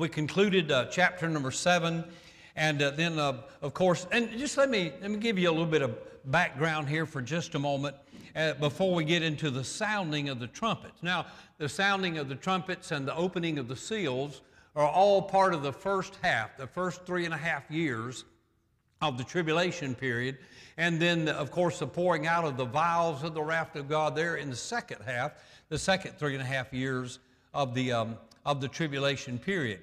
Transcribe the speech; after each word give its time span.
We 0.00 0.08
concluded 0.08 0.72
uh, 0.72 0.86
chapter 0.86 1.28
number 1.28 1.50
seven, 1.50 2.02
and 2.56 2.80
uh, 2.80 2.90
then, 2.90 3.18
uh, 3.18 3.42
of 3.60 3.74
course, 3.74 4.06
and 4.10 4.30
just 4.30 4.56
let 4.56 4.70
me 4.70 4.94
let 5.02 5.10
me 5.10 5.18
give 5.18 5.38
you 5.38 5.50
a 5.50 5.52
little 5.52 5.66
bit 5.66 5.82
of 5.82 5.94
background 6.30 6.88
here 6.88 7.04
for 7.04 7.20
just 7.20 7.54
a 7.54 7.58
moment 7.58 7.94
uh, 8.34 8.54
before 8.54 8.94
we 8.94 9.04
get 9.04 9.22
into 9.22 9.50
the 9.50 9.62
sounding 9.62 10.30
of 10.30 10.40
the 10.40 10.46
trumpets. 10.46 11.02
Now, 11.02 11.26
the 11.58 11.68
sounding 11.68 12.16
of 12.16 12.30
the 12.30 12.34
trumpets 12.34 12.92
and 12.92 13.06
the 13.06 13.14
opening 13.14 13.58
of 13.58 13.68
the 13.68 13.76
seals 13.76 14.40
are 14.74 14.88
all 14.88 15.20
part 15.20 15.52
of 15.52 15.62
the 15.62 15.72
first 15.72 16.16
half, 16.22 16.56
the 16.56 16.66
first 16.66 17.04
three 17.04 17.26
and 17.26 17.34
a 17.34 17.38
half 17.38 17.70
years 17.70 18.24
of 19.02 19.18
the 19.18 19.24
tribulation 19.24 19.94
period, 19.94 20.38
and 20.78 20.98
then, 20.98 21.28
of 21.28 21.50
course, 21.50 21.78
the 21.78 21.86
pouring 21.86 22.26
out 22.26 22.46
of 22.46 22.56
the 22.56 22.64
vials 22.64 23.22
of 23.22 23.34
the 23.34 23.42
wrath 23.42 23.76
of 23.76 23.86
God 23.86 24.16
there 24.16 24.36
in 24.36 24.48
the 24.48 24.56
second 24.56 25.02
half, 25.04 25.32
the 25.68 25.78
second 25.78 26.18
three 26.18 26.32
and 26.32 26.42
a 26.42 26.46
half 26.46 26.72
years 26.72 27.18
of 27.52 27.74
the 27.74 27.92
um, 27.92 28.16
of 28.46 28.60
the 28.60 28.68
tribulation 28.68 29.38
period. 29.38 29.80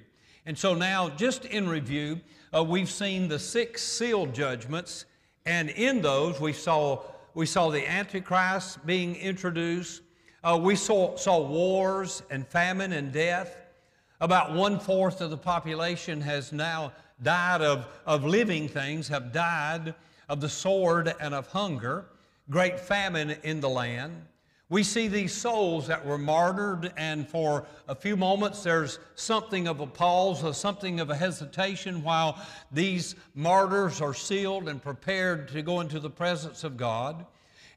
And 0.48 0.56
so 0.56 0.72
now, 0.74 1.10
just 1.10 1.44
in 1.44 1.68
review, 1.68 2.22
uh, 2.56 2.64
we've 2.64 2.88
seen 2.88 3.28
the 3.28 3.38
six 3.38 3.82
seal 3.82 4.24
judgments, 4.24 5.04
and 5.44 5.68
in 5.68 6.00
those 6.00 6.40
we 6.40 6.54
saw 6.54 7.02
we 7.34 7.44
saw 7.44 7.68
the 7.68 7.86
Antichrist 7.86 8.84
being 8.86 9.14
introduced. 9.16 10.00
Uh, 10.42 10.58
we 10.60 10.74
saw, 10.74 11.14
saw 11.16 11.46
wars 11.46 12.22
and 12.30 12.48
famine 12.48 12.94
and 12.94 13.12
death. 13.12 13.60
About 14.22 14.54
one 14.54 14.80
fourth 14.80 15.20
of 15.20 15.28
the 15.28 15.36
population 15.36 16.22
has 16.22 16.50
now 16.50 16.94
died 17.22 17.60
of, 17.60 17.86
of 18.06 18.24
living 18.24 18.68
things, 18.68 19.06
have 19.08 19.34
died 19.34 19.94
of 20.30 20.40
the 20.40 20.48
sword 20.48 21.14
and 21.20 21.34
of 21.34 21.46
hunger. 21.48 22.06
Great 22.48 22.80
famine 22.80 23.36
in 23.42 23.60
the 23.60 23.68
land. 23.68 24.22
We 24.70 24.82
see 24.82 25.08
these 25.08 25.32
souls 25.32 25.86
that 25.86 26.04
were 26.04 26.18
martyred, 26.18 26.92
and 26.98 27.26
for 27.26 27.64
a 27.88 27.94
few 27.94 28.18
moments 28.18 28.62
there's 28.62 28.98
something 29.14 29.66
of 29.66 29.80
a 29.80 29.86
pause, 29.86 30.44
or 30.44 30.52
something 30.52 31.00
of 31.00 31.08
a 31.08 31.16
hesitation 31.16 32.02
while 32.02 32.38
these 32.70 33.14
martyrs 33.34 34.02
are 34.02 34.12
sealed 34.12 34.68
and 34.68 34.82
prepared 34.82 35.48
to 35.48 35.62
go 35.62 35.80
into 35.80 35.98
the 35.98 36.10
presence 36.10 36.64
of 36.64 36.76
God. 36.76 37.24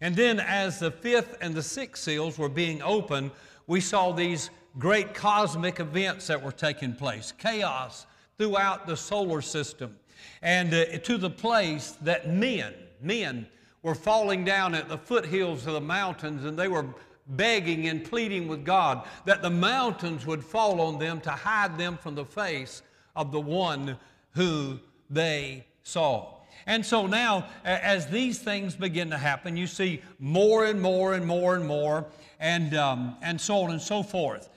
And 0.01 0.15
then, 0.15 0.39
as 0.41 0.79
the 0.79 0.91
fifth 0.91 1.37
and 1.39 1.55
the 1.55 1.63
sixth 1.63 2.03
seals 2.03 2.37
were 2.37 2.49
being 2.49 2.81
opened, 2.81 3.31
we 3.67 3.79
saw 3.79 4.11
these 4.11 4.49
great 4.77 5.13
cosmic 5.13 5.79
events 5.79 6.27
that 6.27 6.43
were 6.43 6.51
taking 6.51 6.93
place 6.93 7.31
chaos 7.37 8.05
throughout 8.37 8.85
the 8.85 8.97
solar 8.97 9.41
system, 9.41 9.97
and 10.41 10.73
uh, 10.73 10.97
to 10.97 11.17
the 11.17 11.29
place 11.29 11.91
that 12.01 12.27
men, 12.27 12.73
men, 12.99 13.47
were 13.83 13.95
falling 13.95 14.45
down 14.45 14.75
at 14.75 14.89
the 14.89 14.97
foothills 14.97 15.65
of 15.65 15.73
the 15.73 15.81
mountains 15.81 16.45
and 16.45 16.57
they 16.57 16.67
were 16.67 16.85
begging 17.27 17.87
and 17.87 18.03
pleading 18.03 18.47
with 18.47 18.65
God 18.65 19.07
that 19.25 19.41
the 19.41 19.49
mountains 19.49 20.25
would 20.25 20.43
fall 20.43 20.81
on 20.81 20.99
them 20.99 21.21
to 21.21 21.31
hide 21.31 21.77
them 21.77 21.97
from 21.97 22.15
the 22.15 22.25
face 22.25 22.81
of 23.15 23.31
the 23.31 23.39
one 23.39 23.97
who 24.31 24.79
they 25.09 25.65
saw. 25.83 26.35
And 26.67 26.85
so 26.85 27.07
now, 27.07 27.47
as 27.63 28.07
these 28.07 28.39
things 28.39 28.75
begin 28.75 29.09
to 29.09 29.17
happen, 29.17 29.57
you 29.57 29.67
see 29.67 30.01
more 30.19 30.65
and 30.65 30.79
more 30.79 31.13
and 31.13 31.25
more 31.25 31.55
and 31.55 31.65
more, 31.65 32.05
and, 32.39 32.75
um, 32.75 33.17
and 33.21 33.39
so 33.41 33.57
on 33.57 33.71
and 33.71 33.81
so 33.81 34.03
forth. 34.03 34.49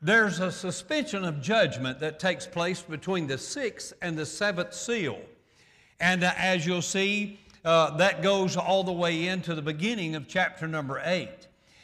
There's 0.00 0.40
a 0.40 0.52
suspension 0.52 1.24
of 1.24 1.42
judgment 1.42 1.98
that 2.00 2.18
takes 2.18 2.46
place 2.46 2.80
between 2.82 3.26
the 3.26 3.36
sixth 3.36 3.92
and 4.00 4.16
the 4.16 4.24
seventh 4.24 4.74
seal. 4.74 5.20
And 5.98 6.24
uh, 6.24 6.32
as 6.36 6.64
you'll 6.64 6.82
see, 6.82 7.38
uh, 7.64 7.96
that 7.96 8.22
goes 8.22 8.56
all 8.56 8.84
the 8.84 8.92
way 8.92 9.26
into 9.26 9.54
the 9.54 9.62
beginning 9.62 10.14
of 10.14 10.28
chapter 10.28 10.66
number 10.66 11.00
8. 11.04 11.28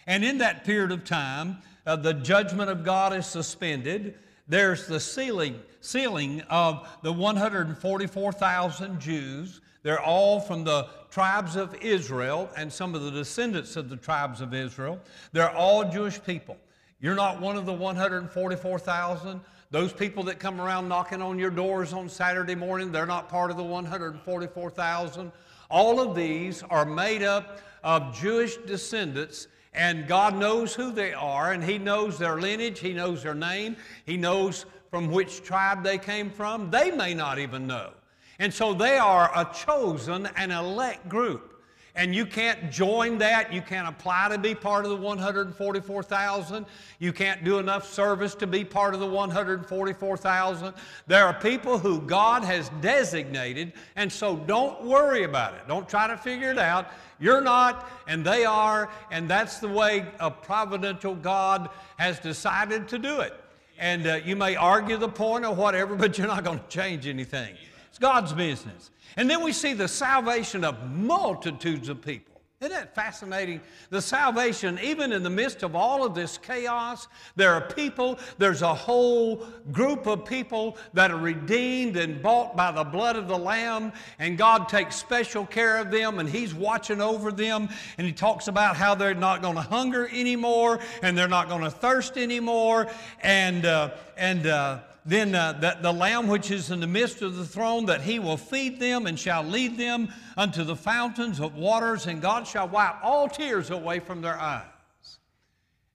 And 0.07 0.25
in 0.25 0.39
that 0.39 0.65
period 0.65 0.93
of 0.93 1.05
time, 1.05 1.59
uh, 1.87 1.97
the 1.97 2.15
judgment 2.15 2.71
of 2.71 2.85
God 2.85 3.13
is 3.13 3.27
suspended. 3.27 4.15
There's 4.49 4.87
the 4.87 5.01
sealing, 5.01 5.61
sealing 5.81 6.41
of 6.43 6.89
the 7.03 7.13
144,000 7.13 9.01
Jews. 9.01 9.61
They're 9.83 10.03
all 10.03 10.41
from 10.41 10.65
the 10.65 10.89
tribes 11.11 11.57
of 11.57 11.75
Israel 11.77 12.51
and 12.57 12.73
some 12.73 12.95
of 12.95 13.03
the 13.03 13.11
descendants 13.11 13.77
of 13.77 13.89
the 13.89 13.97
tribes 13.97 14.41
of 14.41 14.55
Israel. 14.55 15.01
They're 15.33 15.55
all 15.55 15.89
Jewish 15.89 16.23
people. 16.23 16.57
You're 17.01 17.15
not 17.15 17.41
one 17.41 17.57
of 17.57 17.67
the 17.67 17.73
144,000. 17.73 19.41
Those 19.71 19.93
people 19.93 20.23
that 20.25 20.39
come 20.39 20.61
around 20.61 20.89
knocking 20.89 21.21
on 21.21 21.39
your 21.39 21.51
doors 21.51 21.93
on 21.93 22.09
Saturday 22.09 22.55
morning, 22.55 22.93
they're 22.93 23.07
not 23.07 23.29
part 23.29 23.51
of 23.51 23.57
the 23.57 23.65
144,000. 23.65 25.33
All 25.71 26.01
of 26.01 26.15
these 26.15 26.63
are 26.65 26.85
made 26.85 27.23
up 27.23 27.61
of 27.83 28.15
Jewish 28.15 28.57
descendants, 28.57 29.49
and 29.75 30.07
God 30.07 30.37
knows 30.37 30.75
who 30.75 30.93
they 30.93 31.13
are, 31.13 31.53
and 31.53 31.63
He 31.63 31.79
knows 31.79 32.19
their 32.19 32.41
lineage, 32.41 32.79
He 32.79 32.93
knows 32.93 33.23
their 33.23 33.35
name, 33.35 33.77
He 34.05 34.17
knows 34.17 34.67
from 34.91 35.11
which 35.11 35.43
tribe 35.43 35.83
they 35.83 35.99
came 35.99 36.31
from. 36.31 36.71
They 36.71 36.91
may 36.91 37.15
not 37.15 37.39
even 37.39 37.67
know. 37.67 37.91
And 38.39 38.53
so 38.53 38.75
they 38.75 38.99
are 38.99 39.31
a 39.35 39.51
chosen 39.53 40.29
and 40.37 40.53
elect 40.53 41.09
group 41.09 41.56
and 41.97 42.15
you 42.15 42.27
can't 42.27 42.71
join 42.71 43.19
that. 43.19 43.53
You 43.53 43.63
can't 43.63 43.89
apply 43.89 44.29
to 44.29 44.39
be 44.39 44.55
part 44.55 44.85
of 44.85 44.91
the 44.91 44.97
144,000. 44.97 46.67
You 46.99 47.13
can't 47.13 47.43
do 47.43 47.59
enough 47.59 47.91
service 47.91 48.35
to 48.37 48.47
be 48.47 48.65
part 48.65 48.95
of 48.95 49.01
the 49.01 49.07
144,000. 49.07 50.75
There 51.07 51.25
are 51.25 51.35
people 51.35 51.79
who 51.79 52.01
God 52.03 52.45
has 52.45 52.71
designated, 52.81 53.73
and 53.97 54.13
so 54.13 54.37
don't 54.37 54.85
worry 54.85 55.25
about 55.25 55.55
it. 55.55 55.61
Don't 55.67 55.89
try 55.89 56.07
to 56.07 56.17
figure 56.17 56.51
it 56.51 56.59
out. 56.59 56.89
You're 57.19 57.41
not, 57.41 57.91
and 58.07 58.25
they 58.25 58.45
are, 58.45 58.91
and 59.11 59.29
that's 59.29 59.59
the 59.59 59.69
way 59.69 60.07
a 60.21 60.31
providential 60.31 61.15
God 61.15 61.71
has 61.97 62.19
decided 62.19 62.89
to 62.89 62.99
do 62.99 63.21
it. 63.21 63.33
And 63.79 64.07
uh, 64.07 64.21
you 64.25 64.37
may 64.37 64.55
argue 64.57 64.99
the 64.99 65.09
point 65.09 65.47
or 65.47 65.55
whatever, 65.55 65.95
but 65.97 66.19
you're 66.19 66.27
not 66.27 66.45
going 66.45 66.59
to 66.59 66.69
change 66.69 67.07
anything. 67.07 67.57
It's 67.89 67.99
God's 67.99 68.35
business. 68.35 68.91
And 69.17 69.29
then 69.31 69.43
we 69.43 69.53
see 69.53 69.73
the 69.73 69.89
salvation 69.89 70.65
of 70.65 70.91
multitudes 70.91 71.89
of 71.89 72.03
people. 72.03 72.37
Isn't 72.59 72.73
that 72.73 72.95
fascinating? 72.95 73.61
The 73.91 74.01
salvation, 74.01 74.79
even 74.83 75.13
in 75.13 75.23
the 75.23 75.29
midst 75.29 75.63
of 75.63 75.77
all 75.77 76.07
of 76.07 76.15
this 76.15 76.39
chaos, 76.39 77.07
there 77.35 77.53
are 77.53 77.61
people, 77.61 78.19
there's 78.39 78.63
a 78.63 78.73
whole 78.75 79.47
group 79.73 80.07
of 80.07 80.25
people 80.25 80.79
that 80.95 81.11
are 81.11 81.19
redeemed 81.19 81.99
and 81.99 82.23
bought 82.23 82.57
by 82.57 82.73
the 82.73 82.83
blood 82.83 83.17
of 83.17 83.29
the 83.29 83.37
Lamb, 83.37 83.93
and 84.19 84.39
God 84.39 84.71
takes 84.71 84.97
special 84.97 85.45
care 85.45 85.77
of 85.77 85.91
them, 85.91 86.19
and 86.19 86.27
He's 86.27 86.55
watching 86.55 87.03
over 87.03 87.31
them, 87.31 87.69
and 87.99 88.07
He 88.07 88.13
talks 88.15 88.49
about 88.49 88.75
how 88.75 88.95
they're 88.95 89.15
not 89.15 89.43
going 89.43 89.57
to 89.57 89.61
hunger 89.61 90.09
anymore, 90.09 90.79
and 91.03 91.17
they're 91.17 91.29
not 91.29 91.51
going 91.51 91.63
to 91.63 91.71
thirst 91.71 92.17
anymore, 92.17 92.87
and, 93.21 93.67
uh, 93.67 93.91
and, 94.17 94.47
uh, 94.47 94.79
then 95.07 95.37
uh, 95.37 95.53
the, 95.53 95.79
the 95.81 95.93
Lamb 95.93 96.27
which 96.27 96.51
is 96.51 96.73
in 96.73 96.81
the 96.81 96.87
midst 96.87 97.23
of 97.23 97.37
the 97.37 97.45
throne, 97.45 97.87
that 97.87 98.03
he 98.03 98.19
will 98.19 98.37
feed 98.37 98.81
them 98.81 99.07
and 99.07 99.19
shall 99.19 99.45
lead 99.45 99.79
them 99.79 100.09
unto 100.37 100.65
the 100.65 100.75
fountains 100.75 101.39
of 101.39 101.55
waters, 101.55 102.07
and 102.07 102.21
God 102.21 102.47
shall 102.47 102.69
wipe 102.69 102.97
all 103.05 103.29
tears 103.29 103.71
away 103.71 104.01
from 104.01 104.21
their 104.21 104.39
eyes. 104.39 104.65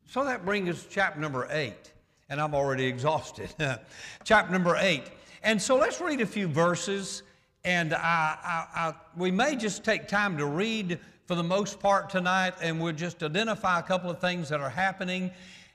So 0.08 0.24
that 0.24 0.46
brings 0.46 0.70
us 0.70 0.84
to 0.84 0.90
chapter 0.90 1.20
number 1.20 1.48
eight, 1.52 1.92
and 2.30 2.40
I'm 2.40 2.56
already 2.56 2.86
exhausted. 2.86 3.54
chapter 4.24 4.52
number 4.52 4.78
eight. 4.80 5.04
And 5.44 5.62
so 5.62 5.76
let's 5.76 6.00
read 6.00 6.22
a 6.22 6.26
few 6.26 6.48
verses, 6.48 7.24
and 7.66 7.94
I, 7.94 8.38
I, 8.44 8.66
I, 8.76 8.94
we 9.18 9.30
may 9.30 9.58
just 9.58 9.84
take 9.84 10.08
time 10.08 10.38
to 10.38 10.46
read 10.46 11.00
for 11.26 11.36
the 11.36 11.44
most 11.44 11.80
part 11.80 12.10
tonight, 12.10 12.54
and 12.62 12.80
we'll 12.80 12.94
just 12.94 13.24
identify 13.24 13.80
a 13.80 13.84
couple 13.84 14.10
of 14.10 14.20
things 14.20 14.50
that 14.50 14.62
are 14.62 14.70
happening 14.70 15.32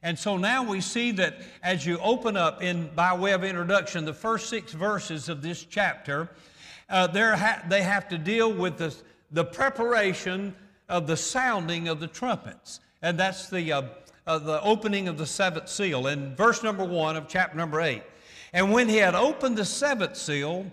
and 0.06 0.16
so 0.16 0.36
now 0.36 0.62
we 0.62 0.80
see 0.80 1.10
that 1.10 1.40
as 1.64 1.84
you 1.84 1.98
open 1.98 2.36
up 2.36 2.62
in 2.62 2.88
by 2.94 3.12
way 3.12 3.32
of 3.32 3.42
introduction 3.42 4.04
the 4.04 4.14
first 4.14 4.48
six 4.48 4.70
verses 4.70 5.28
of 5.28 5.42
this 5.42 5.64
chapter, 5.64 6.30
uh, 6.88 7.08
ha- 7.36 7.64
they 7.68 7.82
have 7.82 8.08
to 8.10 8.16
deal 8.16 8.52
with 8.52 8.78
the, 8.78 8.94
the 9.32 9.44
preparation 9.44 10.54
of 10.88 11.08
the 11.08 11.16
sounding 11.16 11.88
of 11.88 11.98
the 11.98 12.06
trumpets. 12.06 12.78
And 13.02 13.18
that's 13.18 13.50
the, 13.50 13.72
uh, 13.72 13.82
uh, 14.28 14.38
the 14.38 14.62
opening 14.62 15.08
of 15.08 15.18
the 15.18 15.26
seventh 15.26 15.68
seal. 15.68 16.06
In 16.06 16.36
verse 16.36 16.62
number 16.62 16.84
one 16.84 17.16
of 17.16 17.26
chapter 17.26 17.56
number 17.56 17.80
eight. 17.80 18.04
And 18.52 18.70
when 18.70 18.88
he 18.88 18.98
had 18.98 19.16
opened 19.16 19.58
the 19.58 19.64
seventh 19.64 20.16
seal, 20.16 20.70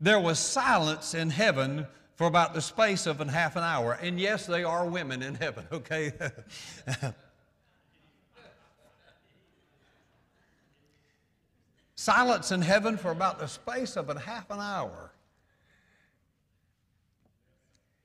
there 0.00 0.20
was 0.20 0.38
silence 0.38 1.12
in 1.12 1.28
heaven 1.28 1.86
for 2.16 2.26
about 2.26 2.54
the 2.54 2.62
space 2.62 3.06
of 3.06 3.20
an 3.20 3.28
half 3.28 3.56
an 3.56 3.62
hour. 3.62 3.98
And 4.00 4.18
yes, 4.18 4.46
they 4.46 4.64
are 4.64 4.86
women 4.86 5.20
in 5.20 5.34
heaven, 5.34 5.66
okay? 5.72 6.12
Silence 12.00 12.50
in 12.50 12.62
heaven 12.62 12.96
for 12.96 13.10
about 13.10 13.38
the 13.38 13.46
space 13.46 13.94
of 13.94 14.08
a 14.08 14.18
half 14.18 14.50
an 14.50 14.58
hour. 14.58 15.12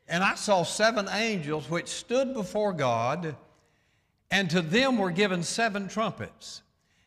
And 0.06 0.22
I 0.22 0.36
saw 0.36 0.64
seven 0.64 1.08
angels 1.10 1.70
which 1.70 1.88
stood 1.88 2.34
before 2.34 2.74
God, 2.74 3.38
and 4.30 4.50
to 4.50 4.62
them 4.62 4.98
were 4.98 5.12
given 5.12 5.44
seven 5.44 5.88
trumpets. 5.88 6.62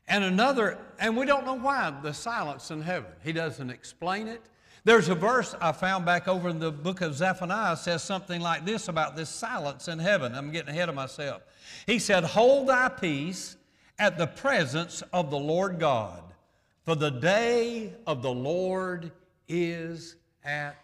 And 0.06 0.24
another, 0.24 0.78
and 0.98 1.14
we 1.14 1.26
don't 1.26 1.44
know 1.44 1.58
why 1.58 1.92
the 2.02 2.14
silence 2.14 2.70
in 2.70 2.80
heaven. 2.80 3.12
He 3.22 3.34
doesn't 3.34 3.68
explain 3.68 4.26
it. 4.26 4.40
There's 4.84 5.10
a 5.10 5.14
verse 5.14 5.54
I 5.60 5.72
found 5.72 6.06
back 6.06 6.26
over 6.26 6.48
in 6.48 6.58
the 6.58 6.72
book 6.72 7.02
of 7.02 7.14
Zephaniah 7.14 7.76
says 7.76 8.02
something 8.02 8.40
like 8.40 8.64
this 8.64 8.88
about 8.88 9.14
this 9.14 9.28
silence 9.28 9.88
in 9.88 9.98
heaven. 9.98 10.34
I'm 10.34 10.52
getting 10.52 10.70
ahead 10.70 10.88
of 10.88 10.94
myself. 10.94 11.42
He 11.86 11.98
said, 11.98 12.24
Hold 12.24 12.68
thy 12.68 12.88
peace 12.88 13.58
at 13.98 14.16
the 14.16 14.26
presence 14.26 15.02
of 15.12 15.30
the 15.30 15.38
Lord 15.38 15.78
God, 15.78 16.22
for 16.88 16.96
the 16.96 17.10
day 17.10 17.92
of 18.06 18.22
the 18.22 18.32
Lord 18.32 19.12
is 19.46 20.16
at 20.42 20.74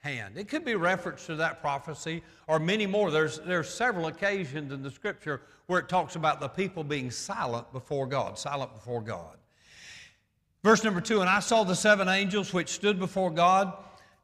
hand. 0.00 0.36
It 0.36 0.48
could 0.48 0.64
be 0.64 0.74
reference 0.74 1.26
to 1.26 1.36
that 1.36 1.60
prophecy 1.60 2.24
or 2.48 2.58
many 2.58 2.86
more. 2.86 3.12
There's, 3.12 3.38
there's 3.38 3.68
several 3.68 4.08
occasions 4.08 4.72
in 4.72 4.82
the 4.82 4.90
scripture 4.90 5.42
where 5.66 5.78
it 5.78 5.88
talks 5.88 6.16
about 6.16 6.40
the 6.40 6.48
people 6.48 6.82
being 6.82 7.12
silent 7.12 7.72
before 7.72 8.08
God, 8.08 8.36
silent 8.36 8.74
before 8.74 9.00
God. 9.00 9.36
Verse 10.64 10.82
number 10.82 11.00
two, 11.00 11.20
and 11.20 11.30
I 11.30 11.38
saw 11.38 11.62
the 11.62 11.76
seven 11.76 12.08
angels 12.08 12.52
which 12.52 12.70
stood 12.70 12.98
before 12.98 13.30
God, 13.30 13.72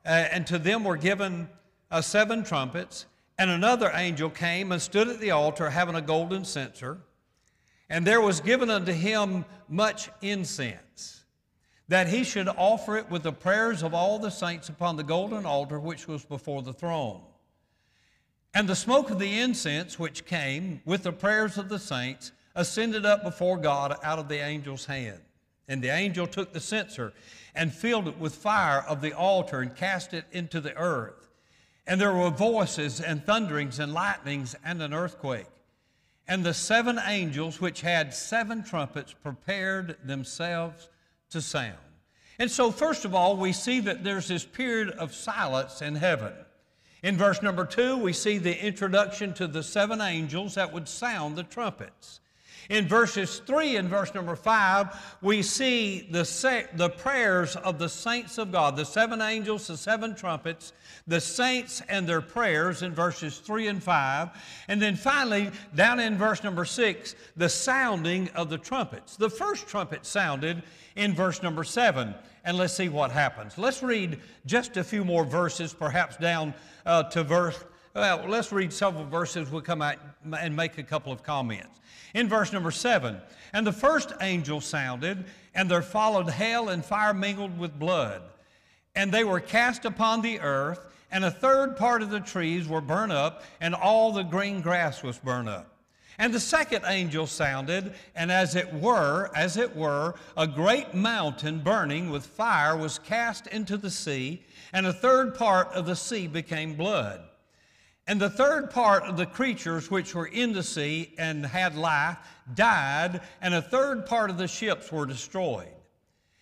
uh, 0.05 0.09
and 0.09 0.45
to 0.49 0.59
them 0.59 0.83
were 0.83 0.97
given 0.97 1.49
uh, 1.93 2.01
seven 2.01 2.43
trumpets, 2.43 3.07
and 3.39 3.51
another 3.51 3.93
angel 3.95 4.31
came 4.31 4.73
and 4.73 4.83
stood 4.83 5.07
at 5.07 5.21
the 5.21 5.31
altar 5.31 5.71
having 5.71 5.95
a 5.95 6.03
golden 6.03 6.45
censer, 6.45 6.99
and 7.89 8.05
there 8.05 8.21
was 8.21 8.41
given 8.41 8.69
unto 8.69 8.91
him 8.91 9.45
much 9.69 10.11
incense 10.21 10.81
that 11.89 12.09
he 12.09 12.25
should 12.25 12.49
offer 12.49 12.97
it 12.97 13.11
with 13.11 13.23
the 13.23 13.33
prayers 13.33 13.83
of 13.83 13.93
all 13.93 14.19
the 14.19 14.31
saints 14.31 14.69
upon 14.69 14.97
the 14.97 15.03
golden 15.03 15.45
altar 15.45 15.79
which 15.79 16.09
was 16.09 16.25
before 16.25 16.63
the 16.63 16.73
throne. 16.73 17.21
And 18.55 18.69
the 18.69 18.77
smoke 18.77 19.11
of 19.11 19.19
the 19.19 19.39
incense 19.41 19.99
which 19.99 20.25
came 20.25 20.81
with 20.85 21.03
the 21.03 21.13
prayers 21.13 21.59
of 21.59 21.69
the 21.69 21.79
saints 21.79 22.33
ascended 22.55 23.05
up 23.05 23.25
before 23.25 23.59
God 23.59 23.97
out 24.03 24.19
of 24.19 24.29
the 24.29 24.41
angel's 24.41 24.87
hand. 24.87 25.21
And 25.67 25.83
the 25.83 25.89
angel 25.89 26.27
took 26.27 26.53
the 26.53 26.61
censer 26.61 27.13
and 27.55 27.73
filled 27.73 28.09
it 28.09 28.19
with 28.19 28.35
fire 28.35 28.85
of 28.87 29.01
the 29.01 29.13
altar 29.13 29.61
and 29.61 29.75
cast 29.75 30.15
it 30.15 30.25
into 30.31 30.61
the 30.61 30.77
earth. 30.77 31.31
And 31.87 32.01
there 32.01 32.15
were 32.15 32.31
voices 32.31 33.01
and 33.01 33.25
thunderings 33.25 33.79
and 33.79 33.93
lightnings 33.93 34.55
and 34.65 34.81
an 34.81 34.95
earthquake. 34.95 35.47
And 36.27 36.45
the 36.45 36.55
seven 36.55 36.99
angels 37.07 37.61
which 37.61 37.83
had 37.83 38.15
seven 38.15 38.63
trumpets 38.63 39.13
prepared 39.13 39.97
themselves 40.05 40.89
to 41.35 41.43
sound. 41.43 41.77
And 42.39 42.51
so, 42.51 42.71
first 42.71 43.05
of 43.05 43.15
all, 43.15 43.37
we 43.37 43.53
see 43.53 43.81
that 43.81 44.03
there's 44.03 44.29
this 44.29 44.45
period 44.45 44.91
of 44.91 45.15
silence 45.15 45.83
in 45.83 45.95
heaven. 45.95 46.33
In 47.03 47.17
verse 47.17 47.43
number 47.43 47.67
two, 47.67 47.97
we 47.99 48.13
see 48.13 48.39
the 48.39 48.65
introduction 48.65 49.35
to 49.35 49.47
the 49.47 49.63
seven 49.63 50.01
angels 50.01 50.55
that 50.55 50.73
would 50.73 50.89
sound 50.89 51.37
the 51.37 51.43
trumpets. 51.43 52.21
In 52.71 52.89
verses 52.89 53.41
3 53.41 53.77
and 53.77 53.89
verse 53.89 54.15
number 54.15 54.37
5, 54.37 55.17
we 55.21 55.43
see 55.43 56.09
the, 56.11 56.23
the 56.75 56.89
prayers 56.89 57.57
of 57.57 57.79
the 57.79 57.89
saints 57.89 58.39
of 58.39 58.51
God, 58.51 58.77
the 58.77 58.85
seven 58.85 59.21
angels, 59.21 59.67
the 59.67 59.77
seven 59.77 60.15
trumpets, 60.15 60.73
the 61.07 61.21
saints 61.21 61.83
and 61.89 62.09
their 62.09 62.23
prayers 62.23 62.83
in 62.83 62.95
verses 62.95 63.39
3 63.39 63.69
and 63.69 63.83
5. 63.83 64.29
And 64.69 64.81
then 64.81 64.97
finally, 64.97 65.51
down 65.75 66.01
in 66.01 66.17
verse 66.17 66.43
number 66.43 66.65
6, 66.65 67.15
the 67.37 67.49
sounding 67.49 68.29
of 68.31 68.49
the 68.49 68.59
trumpets. 68.59 69.17
The 69.17 69.31
first 69.31 69.67
trumpet 69.67 70.07
sounded 70.07 70.63
in 70.97 71.15
verse 71.15 71.43
number 71.43 71.65
7. 71.65 72.15
And 72.45 72.57
let's 72.57 72.75
see 72.75 72.89
what 72.89 73.11
happens. 73.11 73.57
Let's 73.59 73.83
read 73.83 74.21
just 74.47 74.77
a 74.77 74.85
few 74.85 75.05
more 75.05 75.25
verses, 75.25 75.73
perhaps 75.73 76.17
down 76.17 76.55
uh, 76.85 77.05
to 77.05 77.25
verse. 77.25 77.59
Well, 77.95 78.25
let's 78.29 78.53
read 78.53 78.73
several 78.73 79.05
verses. 79.05 79.51
We'll 79.51 79.63
come 79.63 79.81
out 79.81 79.97
and 80.37 80.55
make 80.55 80.79
a 80.79 80.83
couple 80.83 81.13
of 81.13 81.23
comments. 81.23 81.81
In 82.15 82.29
verse 82.29 82.53
number 82.53 82.71
7, 82.71 83.21
and 83.53 83.67
the 83.67 83.73
first 83.73 84.13
angel 84.21 84.61
sounded, 84.61 85.25
and 85.55 85.69
there 85.69 85.83
followed 85.83 86.31
hail 86.31 86.69
and 86.69 86.85
fire 86.85 87.13
mingled 87.13 87.59
with 87.59 87.79
blood. 87.79 88.23
And 88.95 89.11
they 89.11 89.25
were 89.25 89.41
cast 89.41 89.85
upon 89.85 90.23
the 90.23 90.39
earth, 90.41 90.87
and 91.11 91.25
a 91.25 91.31
third 91.31 91.77
part 91.77 92.03
of 92.03 92.11
the 92.11 92.21
trees 92.21 92.69
were 92.69 92.81
burnt 92.81 93.13
up, 93.13 93.43
and 93.61 93.75
all 93.75 94.13
the 94.13 94.23
green 94.23 94.61
grass 94.61 95.03
was 95.03 95.19
burnt 95.19 95.49
up. 95.49 95.75
And 96.17 96.33
the 96.33 96.41
second 96.41 96.85
angel 96.87 97.27
sounded, 97.27 97.93
and 98.15 98.31
as 98.31 98.55
it 98.55 98.73
were, 98.73 99.31
as 99.35 99.57
it 99.57 99.75
were, 99.75 100.15
a 100.37 100.47
great 100.47 100.95
mountain 100.95 101.59
burning 101.59 102.11
with 102.11 102.25
fire 102.25 102.77
was 102.77 103.01
cast 103.01 103.49
into 103.49 103.77
the 103.77 103.91
sea, 103.91 104.45
and 104.73 104.87
a 104.87 104.93
third 104.93 105.35
part 105.35 105.73
of 105.73 105.87
the 105.87 105.97
sea 105.97 106.29
became 106.29 106.75
blood. 106.75 107.23
And 108.06 108.21
the 108.21 108.31
third 108.31 108.71
part 108.71 109.05
of 109.05 109.17
the 109.17 109.27
creatures 109.27 109.91
which 109.91 110.15
were 110.15 110.27
in 110.27 110.53
the 110.53 110.62
sea 110.62 111.15
and 111.17 111.45
had 111.45 111.75
life 111.75 112.19
died, 112.55 113.23
and 113.41 113.55
a 113.55 113.62
third 113.62 114.05
part 114.05 114.29
of 114.29 114.37
the 114.37 114.49
ships 114.49 114.93
were 114.93 115.06
destroyed. 115.06 115.69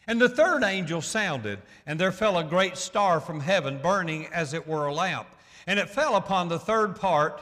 And 0.08 0.20
the 0.20 0.28
third 0.28 0.64
angel 0.64 1.00
sounded, 1.00 1.60
and 1.86 1.98
there 1.98 2.10
fell 2.10 2.38
a 2.38 2.44
great 2.44 2.76
star 2.76 3.20
from 3.20 3.38
heaven, 3.38 3.78
burning 3.80 4.26
as 4.32 4.52
it 4.52 4.66
were 4.66 4.86
a 4.86 4.94
lamp. 4.94 5.28
And 5.68 5.78
it 5.78 5.88
fell 5.88 6.16
upon 6.16 6.48
the 6.48 6.58
third 6.58 6.96
part 6.96 7.40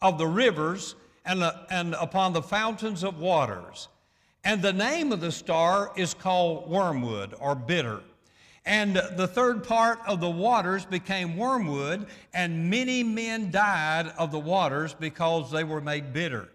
of 0.00 0.18
the 0.18 0.26
rivers 0.28 0.94
and, 1.24 1.42
uh, 1.42 1.52
and 1.68 1.94
upon 1.94 2.32
the 2.32 2.42
fountains 2.42 3.02
of 3.02 3.18
waters. 3.18 3.88
And 4.44 4.62
the 4.62 4.72
name 4.72 5.10
of 5.10 5.20
the 5.20 5.32
star 5.32 5.90
is 5.96 6.14
called 6.14 6.70
wormwood 6.70 7.34
or 7.40 7.56
bitter. 7.56 8.02
And 8.66 8.96
the 8.96 9.28
third 9.28 9.62
part 9.62 10.00
of 10.08 10.20
the 10.20 10.28
waters 10.28 10.84
became 10.84 11.36
wormwood, 11.36 12.06
and 12.34 12.68
many 12.68 13.04
men 13.04 13.52
died 13.52 14.12
of 14.18 14.32
the 14.32 14.40
waters 14.40 14.92
because 14.92 15.52
they 15.52 15.62
were 15.62 15.80
made 15.80 16.12
bitter. 16.12 16.48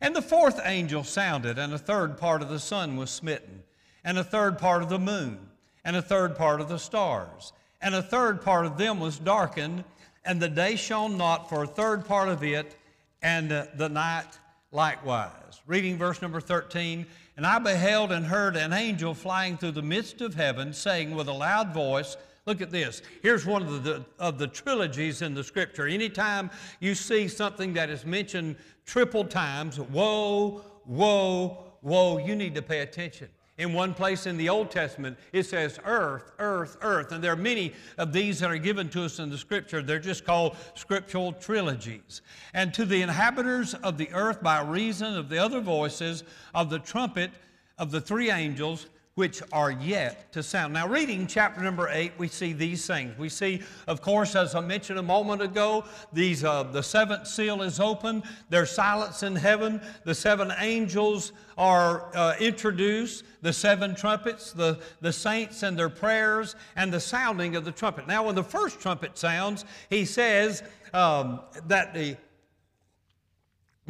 And 0.00 0.14
the 0.14 0.22
fourth 0.22 0.60
angel 0.64 1.02
sounded, 1.02 1.58
and 1.58 1.74
a 1.74 1.78
third 1.78 2.16
part 2.16 2.40
of 2.40 2.48
the 2.48 2.60
sun 2.60 2.96
was 2.96 3.10
smitten, 3.10 3.64
and 4.04 4.16
a 4.16 4.24
third 4.24 4.58
part 4.58 4.82
of 4.82 4.88
the 4.88 4.98
moon, 4.98 5.38
and 5.84 5.96
a 5.96 6.02
third 6.02 6.36
part 6.36 6.60
of 6.60 6.68
the 6.68 6.78
stars, 6.78 7.52
and 7.82 7.96
a 7.96 8.02
third 8.02 8.42
part 8.42 8.64
of 8.64 8.78
them 8.78 9.00
was 9.00 9.18
darkened, 9.18 9.82
and 10.24 10.40
the 10.40 10.48
day 10.48 10.76
shone 10.76 11.16
not 11.16 11.48
for 11.48 11.64
a 11.64 11.66
third 11.66 12.04
part 12.06 12.28
of 12.28 12.44
it, 12.44 12.76
and 13.22 13.50
the 13.50 13.88
night 13.88 14.38
likewise. 14.70 15.60
Reading 15.66 15.98
verse 15.98 16.22
number 16.22 16.40
13 16.40 17.06
And 17.40 17.46
I 17.46 17.58
beheld 17.58 18.12
and 18.12 18.26
heard 18.26 18.54
an 18.54 18.74
angel 18.74 19.14
flying 19.14 19.56
through 19.56 19.70
the 19.70 19.80
midst 19.80 20.20
of 20.20 20.34
heaven, 20.34 20.74
saying 20.74 21.14
with 21.14 21.26
a 21.26 21.32
loud 21.32 21.72
voice, 21.72 22.18
Look 22.44 22.60
at 22.60 22.70
this. 22.70 23.00
Here's 23.22 23.46
one 23.46 23.62
of 23.62 23.82
the, 23.82 24.04
of 24.18 24.36
the 24.36 24.46
trilogies 24.46 25.22
in 25.22 25.32
the 25.32 25.42
scripture. 25.42 25.86
Anytime 25.86 26.50
you 26.80 26.94
see 26.94 27.28
something 27.28 27.72
that 27.72 27.88
is 27.88 28.04
mentioned 28.04 28.56
triple 28.84 29.24
times, 29.24 29.80
woe, 29.80 30.62
woe, 30.84 31.64
woe, 31.80 32.18
you 32.18 32.36
need 32.36 32.54
to 32.56 32.60
pay 32.60 32.80
attention. 32.80 33.28
In 33.60 33.74
one 33.74 33.92
place 33.92 34.24
in 34.24 34.38
the 34.38 34.48
Old 34.48 34.70
Testament, 34.70 35.18
it 35.34 35.42
says 35.42 35.78
earth, 35.84 36.32
earth, 36.38 36.78
earth. 36.80 37.12
And 37.12 37.22
there 37.22 37.32
are 37.32 37.36
many 37.36 37.74
of 37.98 38.10
these 38.10 38.40
that 38.40 38.50
are 38.50 38.56
given 38.56 38.88
to 38.88 39.04
us 39.04 39.18
in 39.18 39.28
the 39.28 39.36
scripture. 39.36 39.82
They're 39.82 39.98
just 39.98 40.24
called 40.24 40.56
scriptural 40.74 41.34
trilogies. 41.34 42.22
And 42.54 42.72
to 42.72 42.86
the 42.86 43.02
inhabitants 43.02 43.74
of 43.74 43.98
the 43.98 44.08
earth, 44.14 44.42
by 44.42 44.62
reason 44.62 45.14
of 45.14 45.28
the 45.28 45.36
other 45.36 45.60
voices 45.60 46.24
of 46.54 46.70
the 46.70 46.78
trumpet 46.78 47.32
of 47.76 47.90
the 47.90 48.00
three 48.00 48.30
angels, 48.30 48.86
which 49.16 49.42
are 49.52 49.70
yet 49.70 50.32
to 50.32 50.42
sound. 50.42 50.72
Now, 50.72 50.86
reading 50.86 51.26
chapter 51.26 51.60
number 51.60 51.88
eight, 51.90 52.12
we 52.16 52.28
see 52.28 52.52
these 52.52 52.86
things. 52.86 53.18
We 53.18 53.28
see, 53.28 53.60
of 53.86 54.00
course, 54.00 54.36
as 54.36 54.54
I 54.54 54.60
mentioned 54.60 54.98
a 54.98 55.02
moment 55.02 55.42
ago, 55.42 55.84
these 56.12 56.44
uh, 56.44 56.62
the 56.62 56.82
seventh 56.82 57.26
seal 57.26 57.62
is 57.62 57.80
open. 57.80 58.22
There's 58.48 58.70
silence 58.70 59.22
in 59.22 59.34
heaven. 59.34 59.80
The 60.04 60.14
seven 60.14 60.52
angels 60.58 61.32
are 61.58 62.14
uh, 62.16 62.34
introduced. 62.38 63.24
The 63.42 63.52
seven 63.52 63.94
trumpets, 63.94 64.52
the, 64.52 64.78
the 65.00 65.12
saints 65.12 65.62
and 65.64 65.78
their 65.78 65.88
prayers, 65.88 66.54
and 66.76 66.92
the 66.92 67.00
sounding 67.00 67.56
of 67.56 67.64
the 67.64 67.72
trumpet. 67.72 68.06
Now, 68.06 68.24
when 68.24 68.34
the 68.34 68.44
first 68.44 68.80
trumpet 68.80 69.18
sounds, 69.18 69.64
he 69.88 70.04
says 70.04 70.62
um, 70.94 71.40
that 71.66 71.94
the 71.94 72.16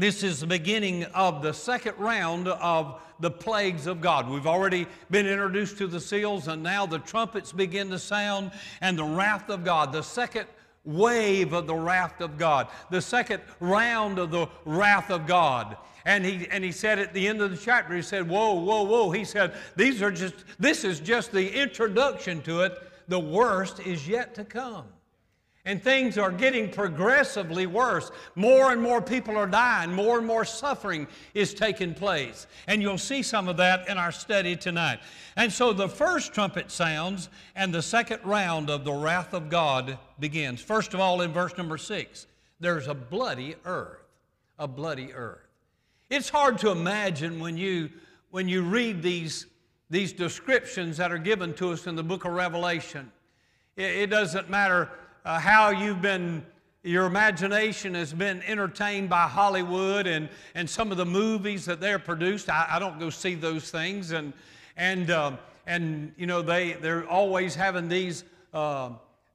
this 0.02 0.22
is 0.22 0.40
the 0.40 0.46
beginning 0.46 1.04
of 1.04 1.42
the 1.42 1.52
second 1.52 1.98
round 1.98 2.48
of 2.48 3.00
the 3.20 3.30
plagues 3.30 3.86
of 3.86 4.00
God. 4.00 4.28
We've 4.28 4.46
already 4.46 4.86
been 5.10 5.26
introduced 5.26 5.78
to 5.78 5.86
the 5.86 6.00
seals, 6.00 6.48
and 6.48 6.62
now 6.62 6.86
the 6.86 6.98
trumpets 6.98 7.52
begin 7.52 7.90
to 7.90 7.98
sound, 7.98 8.52
and 8.80 8.98
the 8.98 9.04
wrath 9.04 9.50
of 9.50 9.64
God, 9.64 9.92
the 9.92 10.02
second 10.02 10.46
wave 10.84 11.52
of 11.52 11.66
the 11.66 11.74
wrath 11.74 12.20
of 12.20 12.38
God, 12.38 12.68
the 12.90 13.02
second 13.02 13.42
round 13.60 14.18
of 14.18 14.30
the 14.30 14.46
wrath 14.64 15.10
of 15.10 15.26
God. 15.26 15.76
And 16.06 16.24
he, 16.24 16.48
and 16.50 16.64
he 16.64 16.72
said 16.72 16.98
at 16.98 17.12
the 17.12 17.28
end 17.28 17.42
of 17.42 17.50
the 17.50 17.56
chapter, 17.56 17.94
he 17.94 18.02
said, 18.02 18.28
Woe, 18.28 18.54
woe, 18.54 18.84
woe. 18.84 19.10
He 19.10 19.24
said, 19.24 19.52
These 19.76 20.00
are 20.00 20.10
just, 20.10 20.34
this 20.58 20.84
is 20.84 20.98
just 20.98 21.30
the 21.30 21.60
introduction 21.60 22.40
to 22.42 22.62
it. 22.62 22.72
The 23.08 23.20
worst 23.20 23.80
is 23.80 24.08
yet 24.08 24.34
to 24.36 24.44
come. 24.44 24.86
And 25.66 25.82
things 25.82 26.16
are 26.16 26.32
getting 26.32 26.70
progressively 26.70 27.66
worse. 27.66 28.10
More 28.34 28.72
and 28.72 28.80
more 28.80 29.02
people 29.02 29.36
are 29.36 29.46
dying. 29.46 29.92
More 29.92 30.16
and 30.16 30.26
more 30.26 30.44
suffering 30.46 31.06
is 31.34 31.52
taking 31.52 31.92
place. 31.92 32.46
And 32.66 32.80
you'll 32.80 32.96
see 32.96 33.22
some 33.22 33.46
of 33.46 33.58
that 33.58 33.86
in 33.86 33.98
our 33.98 34.10
study 34.10 34.56
tonight. 34.56 35.00
And 35.36 35.52
so 35.52 35.74
the 35.74 35.88
first 35.88 36.32
trumpet 36.32 36.70
sounds, 36.70 37.28
and 37.54 37.74
the 37.74 37.82
second 37.82 38.20
round 38.24 38.70
of 38.70 38.84
the 38.84 38.92
wrath 38.92 39.34
of 39.34 39.50
God 39.50 39.98
begins. 40.18 40.62
First 40.62 40.94
of 40.94 41.00
all, 41.00 41.20
in 41.20 41.30
verse 41.30 41.54
number 41.58 41.76
six, 41.76 42.26
there's 42.58 42.86
a 42.86 42.94
bloody 42.94 43.54
earth. 43.66 43.98
A 44.58 44.66
bloody 44.66 45.12
earth. 45.12 45.46
It's 46.08 46.30
hard 46.30 46.58
to 46.58 46.70
imagine 46.70 47.38
when 47.38 47.58
you, 47.58 47.90
when 48.30 48.48
you 48.48 48.62
read 48.62 49.02
these, 49.02 49.46
these 49.90 50.12
descriptions 50.12 50.96
that 50.96 51.12
are 51.12 51.18
given 51.18 51.52
to 51.54 51.72
us 51.72 51.86
in 51.86 51.96
the 51.96 52.02
book 52.02 52.24
of 52.24 52.32
Revelation. 52.32 53.12
It, 53.76 53.84
it 53.84 54.06
doesn't 54.08 54.48
matter 54.48 54.90
uh, 55.24 55.38
how 55.38 55.70
you've 55.70 56.02
been, 56.02 56.44
your 56.82 57.06
imagination 57.06 57.94
has 57.94 58.12
been 58.12 58.42
entertained 58.42 59.08
by 59.08 59.22
Hollywood 59.28 60.06
and, 60.06 60.28
and 60.54 60.68
some 60.68 60.90
of 60.90 60.96
the 60.96 61.06
movies 61.06 61.64
that 61.66 61.80
they're 61.80 61.98
produced. 61.98 62.48
I, 62.48 62.66
I 62.70 62.78
don't 62.78 62.98
go 62.98 63.10
see 63.10 63.34
those 63.34 63.70
things. 63.70 64.12
And, 64.12 64.32
and, 64.76 65.10
uh, 65.10 65.36
and 65.66 66.12
you 66.16 66.26
know, 66.26 66.42
they, 66.42 66.72
they're 66.74 67.08
always 67.08 67.54
having 67.54 67.88
these. 67.88 68.24
Uh, 68.52 68.90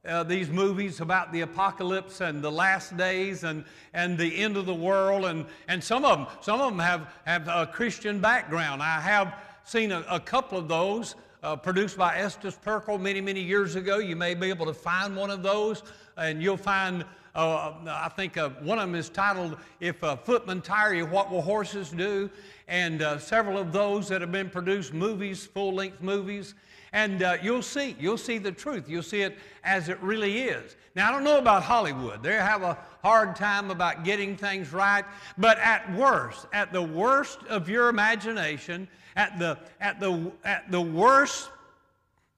uh, 0.06 0.22
these 0.22 0.48
movies 0.48 1.00
about 1.00 1.32
the 1.32 1.40
apocalypse 1.40 2.20
and 2.20 2.40
the 2.40 2.52
last 2.52 2.96
days 2.96 3.42
and, 3.42 3.64
and 3.92 4.16
the 4.16 4.36
end 4.36 4.56
of 4.56 4.64
the 4.64 4.74
world. 4.74 5.24
And, 5.24 5.44
and 5.66 5.82
some 5.82 6.04
of 6.04 6.18
them, 6.18 6.26
some 6.40 6.60
of 6.60 6.70
them 6.70 6.78
have, 6.78 7.08
have 7.24 7.48
a 7.48 7.66
Christian 7.66 8.20
background. 8.20 8.82
I 8.82 9.00
have 9.00 9.34
seen 9.64 9.90
a, 9.90 10.04
a 10.08 10.20
couple 10.20 10.58
of 10.58 10.68
those 10.68 11.16
uh, 11.46 11.54
produced 11.54 11.96
by 11.96 12.16
Estus 12.16 12.58
Pirkle 12.58 13.00
many, 13.00 13.20
many 13.20 13.40
years 13.40 13.76
ago. 13.76 13.98
You 13.98 14.16
may 14.16 14.34
be 14.34 14.48
able 14.48 14.66
to 14.66 14.74
find 14.74 15.14
one 15.16 15.30
of 15.30 15.44
those, 15.44 15.84
and 16.16 16.42
you'll 16.42 16.56
find, 16.56 17.04
uh, 17.36 17.72
I 17.86 18.10
think 18.16 18.36
uh, 18.36 18.50
one 18.62 18.80
of 18.80 18.88
them 18.88 18.96
is 18.96 19.08
titled, 19.08 19.56
If 19.78 20.02
a 20.02 20.16
Footman 20.16 20.60
Tire 20.60 20.94
You, 20.94 21.06
What 21.06 21.30
Will 21.30 21.42
Horses 21.42 21.90
Do? 21.90 22.28
And 22.66 23.00
uh, 23.00 23.20
several 23.20 23.58
of 23.58 23.72
those 23.72 24.08
that 24.08 24.22
have 24.22 24.32
been 24.32 24.50
produced, 24.50 24.92
movies, 24.92 25.46
full 25.46 25.72
length 25.72 26.02
movies. 26.02 26.54
And 26.92 27.22
uh, 27.22 27.36
you'll 27.42 27.62
see, 27.62 27.96
you'll 27.98 28.18
see 28.18 28.38
the 28.38 28.52
truth. 28.52 28.88
You'll 28.88 29.02
see 29.02 29.22
it 29.22 29.38
as 29.64 29.88
it 29.88 30.00
really 30.00 30.42
is. 30.42 30.76
Now, 30.94 31.08
I 31.08 31.12
don't 31.12 31.24
know 31.24 31.38
about 31.38 31.62
Hollywood. 31.62 32.22
They 32.22 32.32
have 32.34 32.62
a 32.62 32.78
hard 33.02 33.36
time 33.36 33.70
about 33.70 34.04
getting 34.04 34.36
things 34.36 34.72
right. 34.72 35.04
But 35.36 35.58
at 35.58 35.92
worst, 35.94 36.46
at 36.52 36.72
the 36.72 36.82
worst 36.82 37.40
of 37.48 37.68
your 37.68 37.88
imagination, 37.88 38.88
at 39.14 39.38
the, 39.38 39.58
at 39.80 40.00
the, 40.00 40.32
at 40.44 40.70
the 40.70 40.80
worst 40.80 41.50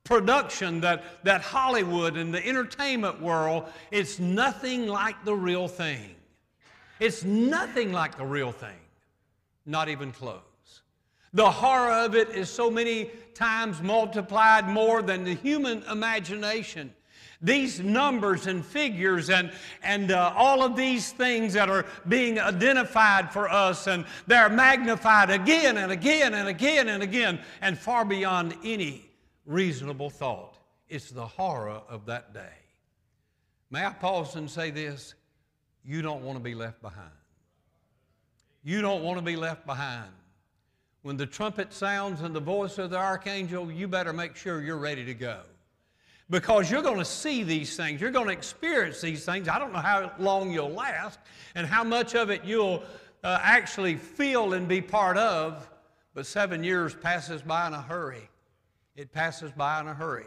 production 0.05 0.81
that, 0.81 1.25
that 1.25 1.43
Hollywood 1.43 2.17
and 2.17 2.33
the 2.33 2.45
entertainment 2.45 3.21
world, 3.21 3.67
it's 3.90 4.19
nothing 4.19 4.87
like 4.87 5.23
the 5.25 5.35
real 5.35 5.69
thing. 5.69 6.14
It's 6.99 7.23
nothing 7.23 7.93
like 7.93 8.17
the 8.17 8.25
real 8.25 8.50
thing, 8.50 8.81
not 9.67 9.88
even 9.88 10.11
close. 10.11 10.48
The 11.35 11.50
horror 11.50 11.92
of 11.92 12.14
it 12.14 12.30
is 12.30 12.49
so 12.49 12.70
many 12.70 13.11
times 13.35 13.82
multiplied 13.82 14.68
more 14.68 15.02
than 15.02 15.25
the 15.25 15.35
human 15.35 15.82
imagination. 15.85 16.94
These 17.40 17.78
numbers 17.80 18.49
and 18.49 18.64
figures 18.64 19.30
and, 19.30 19.52
and 19.82 20.11
uh, 20.11 20.32
all 20.35 20.64
of 20.64 20.75
these 20.75 21.12
things 21.12 21.52
that 21.52 21.70
are 21.70 21.87
being 22.08 22.40
identified 22.40 23.32
for 23.32 23.49
us, 23.49 23.87
and 23.87 24.04
they're 24.26 24.49
magnified 24.49 25.30
again 25.30 25.76
and 25.76 25.92
again 25.92 26.35
and 26.35 26.49
again 26.49 26.88
and 26.88 27.02
again, 27.02 27.40
and 27.61 27.78
far 27.78 28.04
beyond 28.04 28.56
any 28.64 29.08
reasonable 29.47 30.11
thought. 30.11 30.58
It's 30.88 31.11
the 31.11 31.26
horror 31.26 31.80
of 31.88 32.06
that 32.06 32.35
day. 32.35 32.56
May 33.70 33.85
I 33.85 33.90
pause 33.90 34.35
and 34.35 34.50
say 34.50 34.70
this? 34.70 35.14
You 35.85 36.02
don't 36.02 36.23
want 36.23 36.38
to 36.38 36.42
be 36.42 36.54
left 36.54 36.82
behind. 36.82 37.11
You 38.64 38.82
don't 38.82 39.04
want 39.04 39.18
to 39.18 39.25
be 39.25 39.37
left 39.37 39.64
behind. 39.64 40.11
When 41.09 41.17
the 41.17 41.25
trumpet 41.25 41.73
sounds 41.73 42.21
and 42.21 42.37
the 42.37 42.41
voice 42.41 42.77
of 42.77 42.91
the 42.91 42.99
archangel, 42.99 43.73
you 43.73 43.88
better 43.88 44.12
make 44.12 44.37
sure 44.37 44.61
you're 44.61 44.77
ready 44.77 45.07
to 45.07 45.15
go 45.15 45.41
because 46.29 46.71
you're 46.71 46.83
going 46.83 46.99
to 46.99 47.05
see 47.07 47.43
these 47.43 47.75
things. 47.79 47.99
You're 47.99 48.11
going 48.11 48.27
to 48.27 48.33
experience 48.35 49.00
these 49.00 49.25
things. 49.25 49.49
I 49.49 49.59
don't 49.59 49.73
know 49.73 49.79
how 49.79 50.12
long 50.19 50.50
you'll 50.50 50.69
last 50.69 51.19
and 51.55 51.67
how 51.67 51.83
much 51.83 52.15
of 52.15 52.29
it 52.29 52.45
you'll 52.45 52.83
uh, 53.25 53.38
actually 53.41 53.97
feel 53.97 54.53
and 54.53 54.69
be 54.69 54.83
part 54.83 55.17
of, 55.17 55.71
but 56.12 56.27
seven 56.27 56.62
years 56.62 56.95
passes 56.95 57.41
by 57.41 57.69
in 57.69 57.73
a 57.73 57.81
hurry. 57.81 58.29
It 58.95 59.11
passes 59.11 59.50
by 59.53 59.81
in 59.81 59.88
a 59.88 59.95
hurry. 59.95 60.27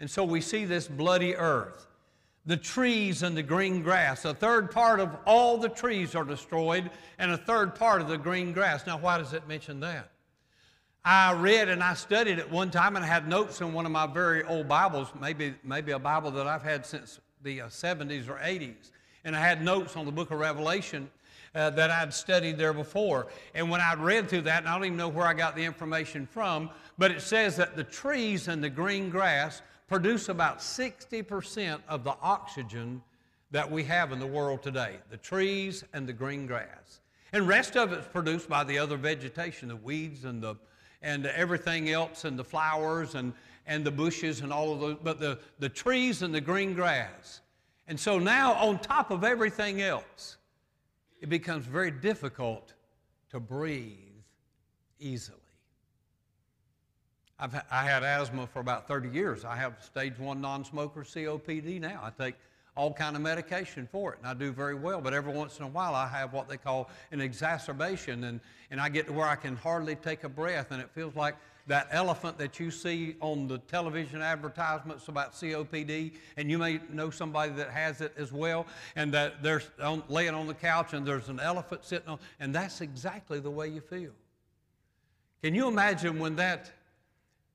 And 0.00 0.10
so 0.10 0.24
we 0.24 0.40
see 0.40 0.64
this 0.64 0.88
bloody 0.88 1.36
earth, 1.36 1.88
the 2.46 2.56
trees 2.56 3.22
and 3.22 3.36
the 3.36 3.42
green 3.42 3.82
grass. 3.82 4.24
A 4.24 4.34
third 4.34 4.70
part 4.70 5.00
of 5.00 5.14
all 5.26 5.58
the 5.58 5.68
trees 5.68 6.14
are 6.14 6.24
destroyed, 6.24 6.90
and 7.18 7.30
a 7.30 7.36
third 7.36 7.74
part 7.74 8.00
of 8.00 8.08
the 8.08 8.18
green 8.18 8.52
grass. 8.52 8.86
Now, 8.86 8.98
why 8.98 9.18
does 9.18 9.32
it 9.32 9.46
mention 9.46 9.80
that? 9.80 10.10
I 11.04 11.32
read 11.32 11.70
and 11.70 11.82
I 11.82 11.94
studied 11.94 12.38
it 12.38 12.50
one 12.50 12.70
time 12.70 12.94
and 12.94 13.02
I 13.04 13.08
had 13.08 13.26
notes 13.26 13.62
in 13.62 13.72
one 13.72 13.86
of 13.86 13.92
my 13.92 14.06
very 14.06 14.44
old 14.44 14.68
Bibles, 14.68 15.08
maybe, 15.18 15.54
maybe 15.64 15.92
a 15.92 15.98
Bible 15.98 16.30
that 16.32 16.46
I've 16.46 16.62
had 16.62 16.84
since 16.84 17.20
the 17.42 17.62
uh, 17.62 17.66
70s 17.68 18.28
or 18.28 18.34
80s. 18.34 18.90
And 19.24 19.34
I 19.34 19.40
had 19.40 19.62
notes 19.64 19.96
on 19.96 20.04
the 20.04 20.12
book 20.12 20.30
of 20.30 20.38
Revelation 20.38 21.10
uh, 21.54 21.70
that 21.70 21.90
I'd 21.90 22.12
studied 22.12 22.58
there 22.58 22.74
before. 22.74 23.28
And 23.54 23.70
when 23.70 23.80
I 23.80 23.94
read 23.94 24.28
through 24.28 24.42
that, 24.42 24.58
and 24.58 24.68
I 24.68 24.74
don't 24.74 24.84
even 24.84 24.98
know 24.98 25.08
where 25.08 25.26
I 25.26 25.32
got 25.32 25.56
the 25.56 25.64
information 25.64 26.26
from, 26.26 26.68
but 26.98 27.10
it 27.10 27.22
says 27.22 27.56
that 27.56 27.76
the 27.76 27.84
trees 27.84 28.48
and 28.48 28.62
the 28.62 28.70
green 28.70 29.08
grass 29.08 29.62
produce 29.90 30.28
about 30.28 30.60
60% 30.60 31.80
of 31.88 32.04
the 32.04 32.14
oxygen 32.22 33.02
that 33.50 33.68
we 33.68 33.82
have 33.82 34.12
in 34.12 34.20
the 34.20 34.26
world 34.26 34.62
today 34.62 34.94
the 35.10 35.16
trees 35.16 35.82
and 35.92 36.06
the 36.06 36.12
green 36.12 36.46
grass. 36.46 37.00
And 37.32 37.48
rest 37.48 37.76
of 37.76 37.92
it's 37.92 38.06
produced 38.06 38.48
by 38.48 38.62
the 38.62 38.78
other 38.78 38.96
vegetation, 38.96 39.66
the 39.66 39.74
weeds 39.74 40.24
and 40.24 40.40
the 40.40 40.54
and 41.02 41.26
everything 41.26 41.90
else 41.90 42.24
and 42.24 42.38
the 42.38 42.44
flowers 42.44 43.16
and, 43.16 43.32
and 43.66 43.84
the 43.84 43.90
bushes 43.90 44.42
and 44.42 44.52
all 44.52 44.72
of 44.72 44.80
those, 44.80 44.96
but 45.02 45.18
the, 45.18 45.40
the 45.58 45.68
trees 45.68 46.22
and 46.22 46.32
the 46.32 46.40
green 46.40 46.72
grass. 46.72 47.40
And 47.88 47.98
so 47.98 48.20
now, 48.20 48.52
on 48.52 48.78
top 48.78 49.10
of 49.10 49.24
everything 49.24 49.82
else, 49.82 50.36
it 51.20 51.28
becomes 51.28 51.64
very 51.64 51.90
difficult 51.90 52.74
to 53.30 53.40
breathe 53.40 53.96
easily. 55.00 55.39
I've, 57.40 57.54
I 57.70 57.84
had 57.84 58.02
asthma 58.02 58.46
for 58.46 58.60
about 58.60 58.86
30 58.86 59.08
years. 59.08 59.44
I 59.46 59.56
have 59.56 59.82
stage 59.82 60.18
one 60.18 60.40
non 60.42 60.64
smoker 60.64 61.00
COPD 61.00 61.80
now. 61.80 62.00
I 62.02 62.22
take 62.22 62.34
all 62.76 62.92
kind 62.92 63.16
of 63.16 63.22
medication 63.22 63.88
for 63.90 64.12
it, 64.12 64.18
and 64.18 64.28
I 64.28 64.34
do 64.34 64.52
very 64.52 64.74
well. 64.74 65.00
But 65.00 65.14
every 65.14 65.32
once 65.32 65.58
in 65.58 65.64
a 65.64 65.68
while, 65.68 65.94
I 65.94 66.06
have 66.06 66.34
what 66.34 66.48
they 66.48 66.58
call 66.58 66.90
an 67.12 67.20
exacerbation, 67.20 68.24
and, 68.24 68.40
and 68.70 68.80
I 68.80 68.90
get 68.90 69.06
to 69.06 69.12
where 69.12 69.26
I 69.26 69.36
can 69.36 69.56
hardly 69.56 69.96
take 69.96 70.22
a 70.24 70.28
breath, 70.28 70.70
and 70.70 70.82
it 70.82 70.90
feels 70.94 71.16
like 71.16 71.34
that 71.66 71.88
elephant 71.92 72.36
that 72.38 72.60
you 72.60 72.70
see 72.70 73.16
on 73.20 73.48
the 73.48 73.58
television 73.58 74.20
advertisements 74.20 75.08
about 75.08 75.32
COPD, 75.32 76.12
and 76.36 76.50
you 76.50 76.58
may 76.58 76.80
know 76.92 77.10
somebody 77.10 77.52
that 77.52 77.70
has 77.70 78.00
it 78.02 78.12
as 78.18 78.32
well, 78.32 78.66
and 78.96 79.12
that 79.14 79.42
they're 79.42 79.62
on, 79.82 80.02
laying 80.08 80.34
on 80.34 80.46
the 80.46 80.54
couch 80.54 80.92
and 80.92 81.06
there's 81.06 81.28
an 81.28 81.40
elephant 81.40 81.84
sitting 81.84 82.08
on, 82.08 82.18
and 82.38 82.54
that's 82.54 82.80
exactly 82.80 83.40
the 83.40 83.50
way 83.50 83.68
you 83.68 83.80
feel. 83.80 84.10
Can 85.42 85.54
you 85.54 85.68
imagine 85.68 86.18
when 86.18 86.36
that 86.36 86.70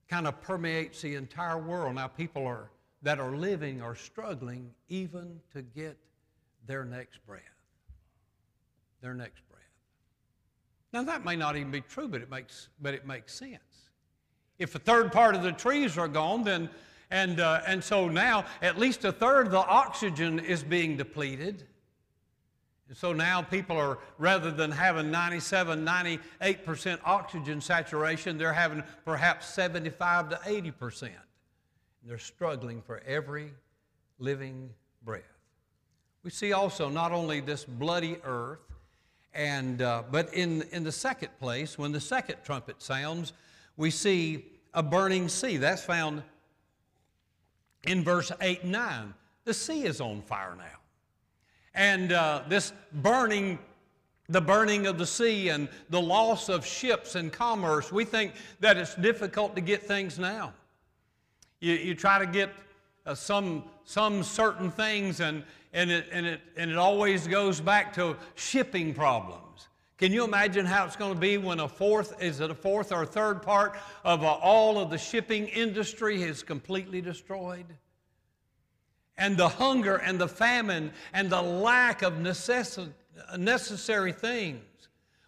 kind 0.10 0.28
of 0.28 0.42
permeates 0.42 1.02
the 1.02 1.16
entire 1.16 1.58
world? 1.58 1.96
Now, 1.96 2.08
people 2.08 2.46
are 2.46 2.70
that 3.06 3.20
are 3.20 3.36
living 3.36 3.82
are 3.84 3.96
struggling 3.96 4.72
even 4.90 5.40
to 5.54 5.62
get 5.62 5.96
their 6.66 6.84
next 6.84 7.24
breath. 7.28 7.42
Their 9.02 9.14
next 9.14 9.48
breath. 9.48 9.62
Now 10.92 11.04
that 11.04 11.24
may 11.24 11.36
not 11.36 11.56
even 11.56 11.70
be 11.70 11.82
true, 11.82 12.08
but 12.08 12.22
it 12.22 12.32
makes, 12.32 12.70
but 12.82 12.96
it 12.96 13.06
makes 13.06 13.36
sense. 13.36 13.60
If 14.58 14.74
a 14.74 14.80
third 14.80 15.12
part 15.12 15.36
of 15.36 15.44
the 15.44 15.52
trees 15.52 15.98
are 15.98 16.08
gone, 16.08 16.44
then 16.44 16.70
and, 17.12 17.40
uh, 17.40 17.62
and 17.68 17.84
so 17.84 18.08
now 18.08 18.46
at 18.62 18.80
least 18.80 19.06
a 19.06 19.12
third 19.12 19.48
of 19.48 19.52
the 19.52 19.60
oxygen 19.60 20.40
is 20.40 20.64
being 20.64 20.98
depleted. 20.98 21.68
So 22.94 23.14
now 23.14 23.42
people 23.42 23.78
are, 23.78 23.98
rather 24.20 24.52
than 24.52 24.70
having 24.70 25.10
97, 25.10 25.84
98% 25.84 27.00
oxygen 27.04 27.60
saturation, 27.60 28.38
they're 28.38 28.54
having 28.54 28.84
perhaps 29.04 29.48
75 29.48 30.30
to 30.30 30.36
80%. 30.36 31.04
And 31.04 31.14
They're 32.06 32.20
struggling 32.20 32.84
for 32.84 33.02
every 33.08 33.52
living 34.20 34.70
breath. 35.04 35.24
We 36.24 36.30
see 36.30 36.54
also 36.54 36.88
not 36.88 37.12
only 37.12 37.40
this 37.40 37.66
bloody 37.66 38.18
earth, 38.24 38.60
and, 39.34 39.82
uh, 39.82 40.04
but 40.12 40.34
in, 40.34 40.62
in 40.72 40.84
the 40.84 40.92
second 40.92 41.30
place, 41.40 41.78
when 41.78 41.92
the 41.92 42.00
second 42.00 42.38
trumpet 42.44 42.82
sounds, 42.82 43.34
we 43.78 43.90
see 43.90 44.46
a 44.74 44.84
burning 44.84 45.28
sea. 45.28 45.58
That's 45.58 45.84
found 45.84 46.22
in 47.84 48.04
verse 48.04 48.32
8 48.40 48.64
and 48.64 48.72
9. 48.72 49.14
The 49.44 49.54
sea 49.54 49.84
is 49.86 50.00
on 50.00 50.22
fire 50.22 50.56
now. 50.56 50.85
And 51.76 52.14
uh, 52.14 52.44
this 52.48 52.72
burning, 52.94 53.60
the 54.30 54.42
burning 54.42 54.88
of 54.88 54.98
the 54.98 55.06
sea 55.06 55.50
and 55.50 55.68
the 55.90 56.02
loss 56.02 56.48
of 56.48 56.66
ships 56.66 57.16
and 57.16 57.32
commerce, 57.32 57.92
we 57.92 58.06
think 58.06 58.34
that 58.62 58.78
it's 58.78 58.96
difficult 58.96 59.56
to 59.56 59.62
get 59.62 59.84
things 59.84 60.18
now. 60.18 60.54
You, 61.60 61.74
you 61.74 61.94
try 61.94 62.18
to 62.18 62.26
get 62.26 62.50
uh, 63.06 63.14
some, 63.14 63.66
some 63.84 64.24
certain 64.24 64.72
things, 64.72 65.20
and, 65.20 65.44
and, 65.74 65.92
it, 65.92 66.08
and, 66.12 66.26
it, 66.26 66.42
and 66.56 66.72
it 66.72 66.78
always 66.78 67.28
goes 67.28 67.60
back 67.60 67.94
to 67.96 68.16
shipping 68.36 68.94
problems. 68.94 69.68
Can 69.98 70.12
you 70.12 70.24
imagine 70.24 70.66
how 70.66 70.86
it's 70.86 70.96
going 70.96 71.14
to 71.14 71.20
be 71.20 71.38
when 71.38 71.60
a 71.60 71.68
fourth, 71.68 72.22
is 72.22 72.40
it 72.40 72.52
a 72.52 72.56
fourth 72.56 72.92
or 72.92 73.04
a 73.04 73.06
third 73.06 73.42
part 73.42 73.78
of 74.04 74.24
uh, 74.24 74.28
all 74.28 74.78
of 74.78 74.90
the 74.90 74.98
shipping 74.98 75.48
industry 75.48 76.24
is 76.24 76.44
completely 76.44 77.02
destroyed? 77.02 77.66
And 79.18 79.38
the 79.38 79.48
hunger 79.48 79.96
and 79.96 80.20
the 80.20 80.28
famine 80.28 80.92
and 81.14 81.30
the 81.30 81.42
lack 81.42 82.02
of 82.02 82.16
necess- 82.16 82.90
necessary 83.38 84.12
things. 84.12 84.62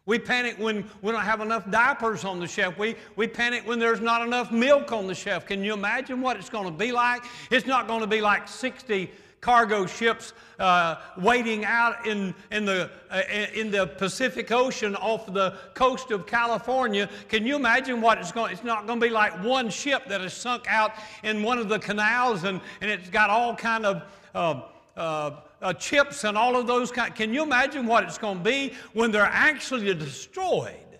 We 0.05 0.17
panic 0.19 0.57
when 0.57 0.89
we 1.01 1.11
don't 1.11 1.23
have 1.23 1.41
enough 1.41 1.69
diapers 1.69 2.23
on 2.23 2.39
the 2.39 2.47
shelf. 2.47 2.77
We, 2.77 2.95
we 3.17 3.27
panic 3.27 3.67
when 3.67 3.77
there's 3.77 3.99
not 3.99 4.25
enough 4.25 4.51
milk 4.51 4.93
on 4.93 5.05
the 5.05 5.13
shelf. 5.13 5.45
Can 5.45 5.63
you 5.63 5.73
imagine 5.73 6.21
what 6.21 6.37
it's 6.37 6.49
going 6.49 6.65
to 6.65 6.71
be 6.71 6.93
like? 6.93 7.23
It's 7.51 7.67
not 7.67 7.87
going 7.87 7.99
to 7.99 8.07
be 8.07 8.21
like 8.21 8.47
60 8.47 9.11
cargo 9.47 9.85
ships 9.85 10.33
uh, 10.59 10.97
waiting 11.17 11.63
out 11.63 12.05
in, 12.05 12.35
in, 12.51 12.65
the, 12.65 12.91
uh, 13.09 13.21
in 13.53 13.71
the 13.71 13.87
Pacific 13.87 14.51
Ocean 14.51 14.93
off 14.97 15.25
the 15.33 15.53
coast 15.73 16.11
of 16.11 16.27
California. 16.27 17.09
Can 17.29 17.47
you 17.47 17.55
imagine 17.55 18.01
what 18.01 18.17
it's 18.17 18.33
going 18.33 18.51
It's 18.51 18.65
not 18.65 18.85
going 18.87 18.99
to 18.99 19.05
be 19.05 19.09
like 19.09 19.41
one 19.41 19.69
ship 19.69 20.03
that 20.09 20.19
is 20.19 20.33
sunk 20.33 20.65
out 20.67 20.91
in 21.23 21.43
one 21.43 21.59
of 21.59 21.69
the 21.69 21.79
canals 21.79 22.43
and, 22.43 22.59
and 22.81 22.91
it's 22.91 23.09
got 23.09 23.29
all 23.29 23.55
kind 23.55 23.85
of 23.85 24.03
uh, 24.35 24.63
uh, 24.97 25.31
uh 25.61 25.73
chips 25.75 26.25
and 26.25 26.37
all 26.37 26.57
of 26.57 26.67
those 26.67 26.91
kind. 26.91 27.15
Can 27.15 27.33
you 27.33 27.41
imagine 27.41 27.87
what 27.87 28.03
it's 28.03 28.17
going 28.17 28.39
to 28.39 28.43
be 28.43 28.73
when 28.91 29.11
they're 29.11 29.31
actually 29.31 29.93
destroyed? 29.93 30.99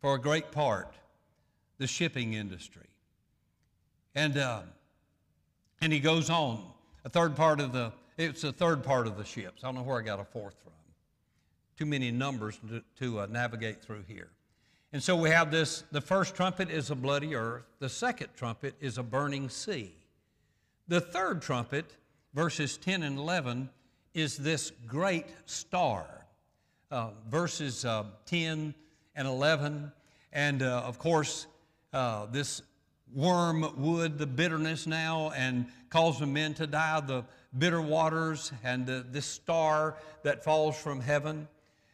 For 0.00 0.14
a 0.14 0.18
great 0.18 0.50
part, 0.52 0.94
the 1.76 1.86
shipping 1.86 2.32
industry. 2.32 2.88
And 4.14 4.38
uh, 4.38 4.62
and 5.84 5.92
he 5.92 6.00
goes 6.00 6.30
on. 6.30 6.64
A 7.04 7.10
third 7.10 7.36
part 7.36 7.60
of 7.60 7.72
the, 7.72 7.92
it's 8.16 8.42
a 8.42 8.52
third 8.52 8.82
part 8.82 9.06
of 9.06 9.18
the 9.18 9.24
ships. 9.24 9.62
I 9.62 9.66
don't 9.66 9.74
know 9.74 9.82
where 9.82 9.98
I 9.98 10.02
got 10.02 10.18
a 10.18 10.24
fourth 10.24 10.54
from. 10.62 10.72
Too 11.76 11.84
many 11.84 12.10
numbers 12.10 12.58
to, 12.70 12.82
to 13.00 13.20
uh, 13.20 13.26
navigate 13.26 13.82
through 13.82 14.04
here. 14.08 14.30
And 14.94 15.02
so 15.02 15.14
we 15.14 15.28
have 15.28 15.50
this 15.50 15.84
the 15.92 16.00
first 16.00 16.34
trumpet 16.34 16.70
is 16.70 16.90
a 16.90 16.94
bloody 16.94 17.34
earth, 17.34 17.64
the 17.80 17.90
second 17.90 18.28
trumpet 18.34 18.74
is 18.80 18.96
a 18.96 19.02
burning 19.02 19.50
sea. 19.50 19.94
The 20.88 21.02
third 21.02 21.42
trumpet, 21.42 21.96
verses 22.32 22.78
10 22.78 23.02
and 23.02 23.18
11, 23.18 23.68
is 24.14 24.38
this 24.38 24.72
great 24.86 25.26
star. 25.44 26.06
Uh, 26.90 27.10
verses 27.28 27.84
uh, 27.84 28.04
10 28.24 28.74
and 29.16 29.28
11. 29.28 29.92
And 30.32 30.62
uh, 30.62 30.82
of 30.86 30.98
course, 30.98 31.46
uh, 31.92 32.26
this 32.26 32.62
wormwood, 33.14 34.18
the 34.18 34.26
bitterness 34.26 34.86
now, 34.86 35.32
and 35.36 35.66
causing 35.88 36.32
men 36.32 36.54
to 36.54 36.66
die, 36.66 37.00
the 37.00 37.24
bitter 37.56 37.80
waters, 37.80 38.52
and 38.64 38.86
the, 38.86 39.06
this 39.10 39.26
star 39.26 39.96
that 40.22 40.42
falls 40.42 40.76
from 40.76 41.00
heaven. 41.00 41.46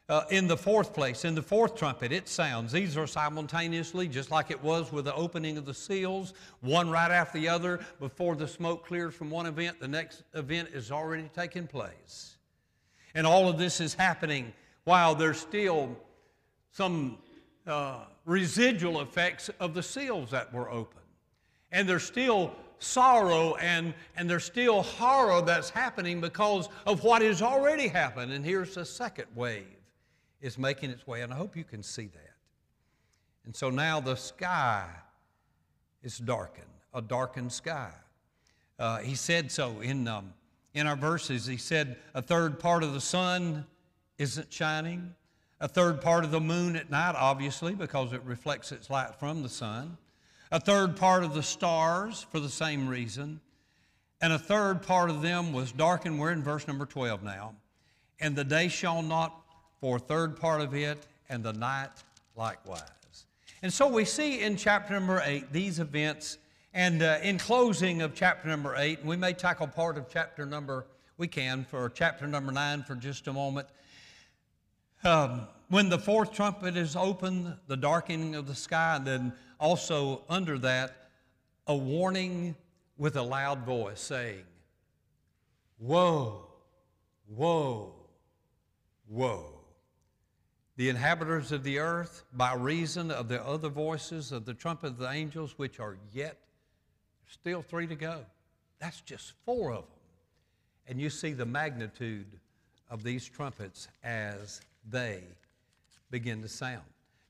Uh, 0.08 0.24
in 0.30 0.48
the 0.48 0.56
fourth 0.56 0.92
place, 0.92 1.24
in 1.24 1.36
the 1.36 1.42
fourth 1.42 1.76
trumpet, 1.76 2.10
it 2.10 2.28
sounds. 2.28 2.72
These 2.72 2.96
are 2.96 3.06
simultaneously, 3.06 4.08
just 4.08 4.32
like 4.32 4.50
it 4.50 4.60
was 4.60 4.90
with 4.90 5.04
the 5.04 5.14
opening 5.14 5.56
of 5.56 5.66
the 5.66 5.74
seals, 5.74 6.34
one 6.62 6.90
right 6.90 7.12
after 7.12 7.38
the 7.38 7.48
other. 7.48 7.78
Before 8.00 8.34
the 8.34 8.48
smoke 8.48 8.84
clears 8.84 9.14
from 9.14 9.30
one 9.30 9.46
event, 9.46 9.78
the 9.78 9.86
next 9.86 10.24
event 10.34 10.70
is 10.74 10.90
already 10.90 11.30
taking 11.32 11.68
place. 11.68 12.38
And 13.14 13.24
all 13.24 13.48
of 13.48 13.56
this 13.56 13.80
is 13.80 13.94
happening 13.94 14.52
while 14.82 15.14
there's 15.14 15.38
still 15.38 15.96
some 16.72 17.18
uh, 17.66 18.00
residual 18.24 19.02
effects 19.02 19.48
of 19.60 19.74
the 19.74 19.82
seals 19.82 20.32
that 20.32 20.52
were 20.52 20.68
opened. 20.68 21.00
And 21.72 21.88
there's 21.88 22.04
still 22.04 22.52
sorrow 22.80 23.54
and, 23.56 23.94
and 24.16 24.28
there's 24.28 24.44
still 24.44 24.82
horror 24.82 25.42
that's 25.42 25.70
happening 25.70 26.20
because 26.20 26.68
of 26.86 27.04
what 27.04 27.22
has 27.22 27.42
already 27.42 27.86
happened. 27.86 28.32
And 28.32 28.44
here's 28.44 28.74
the 28.74 28.84
second 28.84 29.26
wave 29.34 29.66
is 30.40 30.58
making 30.58 30.90
its 30.90 31.06
way, 31.06 31.20
and 31.20 31.32
I 31.32 31.36
hope 31.36 31.54
you 31.54 31.64
can 31.64 31.82
see 31.82 32.06
that. 32.06 32.34
And 33.44 33.54
so 33.54 33.68
now 33.68 34.00
the 34.00 34.16
sky 34.16 34.86
is 36.02 36.18
darkened, 36.18 36.66
a 36.94 37.02
darkened 37.02 37.52
sky. 37.52 37.92
Uh, 38.78 38.99
he 38.99 39.14
said 39.14 39.52
so 39.52 39.80
in, 39.80 40.08
um, 40.08 40.32
in 40.73 40.86
our 40.86 40.97
verses. 40.97 41.45
He 41.45 41.58
said, 41.58 41.99
A 42.14 42.23
third 42.23 42.58
part 42.58 42.82
of 42.82 42.95
the 42.95 43.00
sun 43.00 43.66
isn't 44.16 44.50
shining, 44.50 45.14
a 45.60 45.68
third 45.68 46.00
part 46.00 46.25
of 46.25 46.30
the 46.30 46.40
moon 46.40 46.76
at 46.76 46.90
night, 46.90 47.14
obviously, 47.16 47.75
because 47.75 48.14
it 48.14 48.23
reflects 48.25 48.73
its 48.73 48.88
light 48.88 49.14
from 49.16 49.42
the 49.42 49.49
sun 49.49 49.99
a 50.50 50.58
third 50.58 50.97
part 50.97 51.25
of 51.25 51.34
the 51.34 51.43
stars 51.43 52.26
for 52.30 52.41
the 52.41 52.49
same 52.49 52.89
reason, 52.89 53.41
and 54.21 54.32
a 54.32 54.39
third 54.39 54.82
part 54.82 55.10
of 55.10 55.23
them 55.23 55.52
was 55.52 55.73
darkened. 55.73 56.19
We're 56.19 56.32
in 56.32 56.43
verse 56.43 56.67
number 56.67 56.86
12 56.86 57.23
now. 57.23 57.54
And 58.21 58.36
the 58.36 58.45
day 58.45 58.69
shall 58.69 59.00
not 59.00 59.34
for 59.80 59.97
a 59.97 59.99
third 59.99 60.36
part 60.36 60.60
of 60.60 60.75
it, 60.75 61.06
and 61.28 61.43
the 61.43 61.54
night 61.54 61.91
likewise. 62.36 62.82
And 63.63 63.73
so 63.73 63.89
we 63.89 64.04
see 64.04 64.41
in 64.43 64.56
chapter 64.56 64.93
number 64.95 65.23
8 65.25 65.52
these 65.52 65.78
events. 65.78 66.39
And 66.75 67.02
uh, 67.02 67.19
in 67.23 67.39
closing 67.39 68.02
of 68.02 68.15
chapter 68.15 68.49
number 68.49 68.75
8, 68.76 69.04
we 69.04 69.17
may 69.17 69.32
tackle 69.32 69.67
part 69.67 69.97
of 69.97 70.08
chapter 70.10 70.47
number, 70.47 70.86
we 71.17 71.26
can, 71.26 71.65
for 71.65 71.89
chapter 71.89 72.26
number 72.26 72.52
9 72.52 72.82
for 72.84 72.95
just 72.95 73.26
a 73.26 73.32
moment. 73.32 73.69
Um, 75.02 75.49
when 75.71 75.89
the 75.89 75.99
fourth 75.99 76.33
trumpet 76.33 76.76
is 76.76 76.97
opened, 76.97 77.54
the 77.69 77.76
darkening 77.76 78.35
of 78.35 78.47
the 78.49 78.54
sky, 78.54 78.97
and 78.97 79.06
then 79.06 79.33
also 79.61 80.23
under 80.28 80.59
that, 80.59 81.11
a 81.69 81.75
warning 81.75 82.56
with 82.99 83.17
a 83.17 83.23
loud 83.23 83.65
voice 83.65 84.00
saying, 84.00 84.43
Woe, 85.78 86.49
woe, 87.28 87.95
woe. 89.09 89.47
The 90.76 90.89
inhabitants 90.89 91.52
of 91.52 91.63
the 91.63 91.78
earth, 91.78 92.25
by 92.33 92.54
reason 92.54 93.13
of 93.13 93.28
the 93.28 93.41
other 93.41 93.69
voices 93.69 94.33
of 94.33 94.45
the 94.45 94.54
trumpet 94.54 94.89
of 94.89 94.99
the 94.99 95.11
angels, 95.11 95.54
which 95.56 95.78
are 95.78 95.97
yet 96.13 96.37
still 97.28 97.63
three 97.63 97.87
to 97.87 97.95
go. 97.95 98.25
That's 98.80 99.00
just 99.02 99.35
four 99.45 99.71
of 99.71 99.85
them. 99.85 99.99
And 100.89 101.00
you 101.00 101.11
see 101.11 101.33
the 101.33 101.47
magnitude 101.47 102.41
of 102.91 103.04
these 103.04 103.28
trumpets 103.28 103.87
as 104.02 104.61
they 104.91 105.23
begin 106.10 106.42
to 106.42 106.49
sound. 106.49 106.82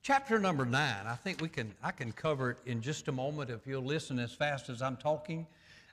Chapter 0.02 0.38
number 0.38 0.64
nine, 0.64 1.06
I 1.06 1.14
think 1.14 1.42
we 1.42 1.48
can, 1.48 1.74
I 1.82 1.90
can 1.90 2.12
cover 2.12 2.52
it 2.52 2.56
in 2.64 2.80
just 2.80 3.08
a 3.08 3.12
moment 3.12 3.50
if 3.50 3.66
you'll 3.66 3.84
listen 3.84 4.18
as 4.18 4.32
fast 4.32 4.70
as 4.70 4.80
I'm 4.80 4.96
talking. 4.96 5.46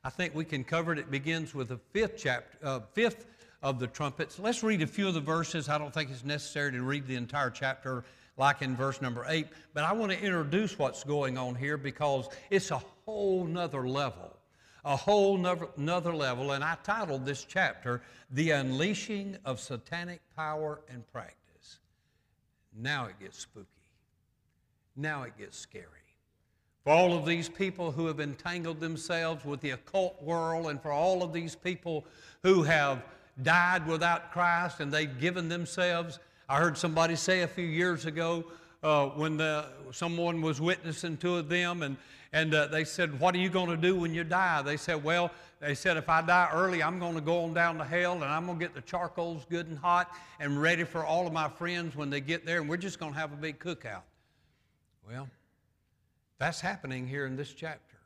I 0.03 0.09
think 0.09 0.33
we 0.33 0.45
can 0.45 0.63
cover 0.63 0.93
it. 0.93 0.99
It 0.99 1.11
begins 1.11 1.53
with 1.53 1.69
the 1.69 1.77
fifth 1.91 2.15
chapter, 2.17 2.57
uh, 2.63 2.79
fifth 2.93 3.25
of 3.61 3.79
the 3.79 3.87
trumpets. 3.87 4.39
Let's 4.39 4.63
read 4.63 4.81
a 4.81 4.87
few 4.87 5.07
of 5.07 5.13
the 5.13 5.19
verses. 5.19 5.67
I 5.67 5.77
don't 5.77 5.93
think 5.93 6.09
it's 6.09 6.23
necessary 6.23 6.71
to 6.71 6.81
read 6.83 7.07
the 7.07 7.15
entire 7.15 7.49
chapter 7.49 8.05
like 8.37 8.61
in 8.61 8.75
verse 8.75 9.01
number 9.01 9.25
eight, 9.27 9.47
but 9.73 9.83
I 9.83 9.91
want 9.93 10.11
to 10.11 10.21
introduce 10.21 10.77
what's 10.77 11.03
going 11.03 11.37
on 11.37 11.55
here 11.55 11.75
because 11.75 12.29
it's 12.49 12.71
a 12.71 12.81
whole 13.05 13.45
nother 13.45 13.89
level. 13.89 14.37
A 14.85 14.95
whole 14.95 15.37
nother 15.37 16.15
level, 16.15 16.51
and 16.53 16.63
I 16.63 16.77
titled 16.83 17.25
this 17.25 17.43
chapter, 17.43 18.01
The 18.31 18.51
Unleashing 18.51 19.37
of 19.43 19.59
Satanic 19.59 20.21
Power 20.33 20.79
and 20.87 21.05
Practice. 21.11 21.46
Now 22.79 23.05
it 23.05 23.19
gets 23.19 23.39
spooky. 23.39 23.67
Now 24.95 25.23
it 25.23 25.37
gets 25.37 25.57
scary. 25.57 25.85
For 26.83 26.91
all 26.91 27.17
of 27.17 27.25
these 27.25 27.49
people 27.49 27.91
who 27.91 28.07
have 28.07 28.19
entangled 28.19 28.79
themselves 28.79 29.43
with 29.43 29.59
the 29.61 29.71
occult 29.71 30.21
world, 30.23 30.67
and 30.67 30.81
for 30.81 30.91
all 30.91 31.21
of 31.23 31.33
these 31.33 31.55
people 31.55 32.05
who 32.43 32.63
have 32.63 33.03
died 33.43 33.85
without 33.87 34.31
Christ 34.31 34.79
and 34.79 34.91
they've 34.91 35.19
given 35.19 35.49
themselves. 35.49 36.19
I 36.49 36.57
heard 36.57 36.77
somebody 36.77 37.15
say 37.15 37.41
a 37.41 37.47
few 37.47 37.65
years 37.65 38.05
ago 38.05 38.45
uh, 38.83 39.07
when 39.07 39.37
the, 39.37 39.65
someone 39.91 40.41
was 40.41 40.61
witnessing 40.61 41.17
to 41.17 41.41
them, 41.41 41.83
and, 41.83 41.97
and 42.31 42.53
uh, 42.53 42.67
they 42.67 42.83
said, 42.83 43.19
What 43.19 43.35
are 43.35 43.39
you 43.39 43.49
going 43.49 43.69
to 43.69 43.77
do 43.77 43.95
when 43.95 44.13
you 44.13 44.23
die? 44.23 44.61
They 44.61 44.77
said, 44.77 45.03
Well, 45.03 45.31
they 45.59 45.73
said, 45.73 45.97
if 45.97 46.07
I 46.07 46.21
die 46.21 46.49
early, 46.53 46.83
I'm 46.83 46.99
going 46.99 47.15
to 47.15 47.21
go 47.21 47.43
on 47.43 47.53
down 47.53 47.77
to 47.79 47.83
hell 47.83 48.13
and 48.13 48.25
I'm 48.25 48.45
going 48.45 48.59
to 48.59 48.63
get 48.63 48.75
the 48.75 48.81
charcoals 48.81 49.45
good 49.49 49.67
and 49.67 49.77
hot 49.77 50.11
and 50.39 50.61
ready 50.61 50.83
for 50.83 51.03
all 51.03 51.25
of 51.25 51.33
my 51.33 51.49
friends 51.49 51.95
when 51.95 52.09
they 52.09 52.21
get 52.21 52.45
there, 52.45 52.59
and 52.59 52.69
we're 52.69 52.77
just 52.77 52.99
going 52.99 53.13
to 53.13 53.19
have 53.19 53.33
a 53.33 53.37
big 53.37 53.57
cookout. 53.57 54.03
Well, 55.09 55.27
that's 56.37 56.61
happening 56.61 57.07
here 57.07 57.25
in 57.25 57.35
this 57.35 57.53
chapter. 57.53 57.97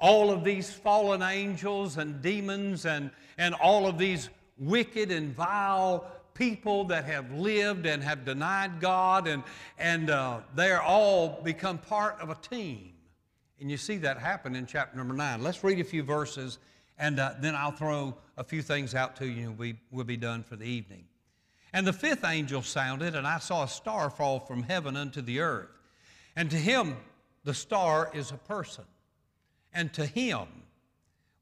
All 0.00 0.30
of 0.30 0.42
these 0.42 0.72
fallen 0.72 1.20
angels 1.22 1.98
and 1.98 2.22
demons 2.22 2.86
and, 2.86 3.10
and 3.36 3.54
all 3.54 3.86
of 3.86 3.98
these 3.98 4.30
wicked 4.58 5.10
and 5.10 5.34
vile 5.34 6.10
people 6.32 6.84
that 6.84 7.04
have 7.04 7.30
lived 7.32 7.86
and 7.86 8.02
have 8.02 8.24
denied 8.24 8.80
God, 8.80 9.28
and, 9.28 9.42
and 9.78 10.08
uh, 10.08 10.40
they're 10.54 10.82
all 10.82 11.40
become 11.42 11.78
part 11.78 12.18
of 12.20 12.30
a 12.30 12.34
team. 12.36 12.93
And 13.60 13.70
you 13.70 13.76
see 13.76 13.96
that 13.98 14.18
happen 14.18 14.56
in 14.56 14.66
chapter 14.66 14.96
number 14.96 15.14
nine. 15.14 15.42
Let's 15.42 15.62
read 15.64 15.80
a 15.80 15.84
few 15.84 16.02
verses, 16.02 16.58
and 16.98 17.18
uh, 17.20 17.34
then 17.40 17.54
I'll 17.54 17.72
throw 17.72 18.16
a 18.36 18.44
few 18.44 18.62
things 18.62 18.94
out 18.94 19.16
to 19.16 19.26
you, 19.26 19.50
and 19.50 19.58
we, 19.58 19.76
we'll 19.90 20.04
be 20.04 20.16
done 20.16 20.42
for 20.42 20.56
the 20.56 20.66
evening. 20.66 21.04
And 21.72 21.86
the 21.86 21.92
fifth 21.92 22.24
angel 22.24 22.62
sounded, 22.62 23.14
and 23.14 23.26
I 23.26 23.38
saw 23.38 23.64
a 23.64 23.68
star 23.68 24.10
fall 24.10 24.40
from 24.40 24.62
heaven 24.62 24.96
unto 24.96 25.20
the 25.20 25.40
earth. 25.40 25.70
And 26.36 26.50
to 26.50 26.56
him, 26.56 26.96
the 27.44 27.54
star 27.54 28.10
is 28.14 28.30
a 28.30 28.36
person. 28.36 28.84
and 29.74 29.92
to 29.92 30.06
him 30.06 30.46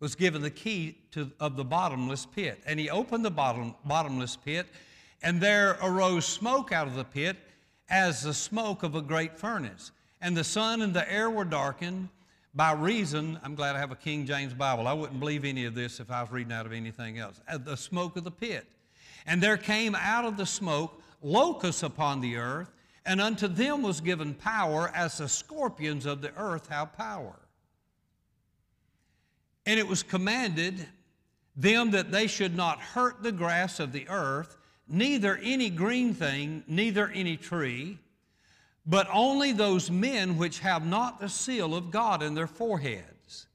was 0.00 0.14
given 0.16 0.42
the 0.42 0.50
key 0.50 0.98
to, 1.12 1.30
of 1.38 1.56
the 1.56 1.64
bottomless 1.64 2.26
pit. 2.26 2.60
And 2.66 2.80
he 2.80 2.90
opened 2.90 3.24
the 3.24 3.30
bottom, 3.30 3.74
bottomless 3.84 4.36
pit, 4.36 4.66
and 5.22 5.40
there 5.40 5.78
arose 5.82 6.24
smoke 6.24 6.72
out 6.72 6.88
of 6.88 6.96
the 6.96 7.04
pit 7.04 7.36
as 7.88 8.22
the 8.22 8.34
smoke 8.34 8.82
of 8.82 8.96
a 8.96 9.02
great 9.02 9.38
furnace. 9.38 9.92
And 10.22 10.36
the 10.36 10.44
sun 10.44 10.82
and 10.82 10.94
the 10.94 11.12
air 11.12 11.28
were 11.28 11.44
darkened 11.44 12.08
by 12.54 12.72
reason, 12.72 13.40
I'm 13.42 13.56
glad 13.56 13.74
I 13.74 13.80
have 13.80 13.90
a 13.90 13.96
King 13.96 14.24
James 14.24 14.54
Bible. 14.54 14.86
I 14.86 14.92
wouldn't 14.92 15.18
believe 15.18 15.44
any 15.44 15.64
of 15.64 15.74
this 15.74 15.98
if 15.98 16.12
I 16.12 16.22
was 16.22 16.30
reading 16.30 16.52
out 16.52 16.64
of 16.64 16.72
anything 16.72 17.18
else. 17.18 17.40
Uh, 17.48 17.58
the 17.58 17.76
smoke 17.76 18.16
of 18.16 18.22
the 18.22 18.30
pit. 18.30 18.64
And 19.26 19.42
there 19.42 19.56
came 19.56 19.96
out 19.96 20.24
of 20.24 20.36
the 20.36 20.46
smoke 20.46 21.02
locusts 21.22 21.82
upon 21.82 22.20
the 22.20 22.36
earth, 22.36 22.70
and 23.04 23.20
unto 23.20 23.48
them 23.48 23.82
was 23.82 24.00
given 24.00 24.34
power 24.34 24.92
as 24.94 25.18
the 25.18 25.28
scorpions 25.28 26.06
of 26.06 26.22
the 26.22 26.32
earth 26.36 26.68
have 26.68 26.96
power. 26.96 27.34
And 29.66 29.80
it 29.80 29.88
was 29.88 30.04
commanded 30.04 30.86
them 31.56 31.90
that 31.90 32.12
they 32.12 32.28
should 32.28 32.56
not 32.56 32.80
hurt 32.80 33.24
the 33.24 33.32
grass 33.32 33.80
of 33.80 33.90
the 33.90 34.08
earth, 34.08 34.56
neither 34.86 35.36
any 35.42 35.68
green 35.68 36.14
thing, 36.14 36.62
neither 36.68 37.08
any 37.08 37.36
tree, 37.36 37.98
but 38.86 39.08
only 39.12 39.52
those 39.52 39.90
men 39.90 40.36
which 40.36 40.58
have 40.60 40.86
not 40.86 41.20
the 41.20 41.28
seal 41.28 41.74
of 41.74 41.90
God 41.90 42.22
in 42.22 42.34
their 42.34 42.46
foreheads. 42.46 43.46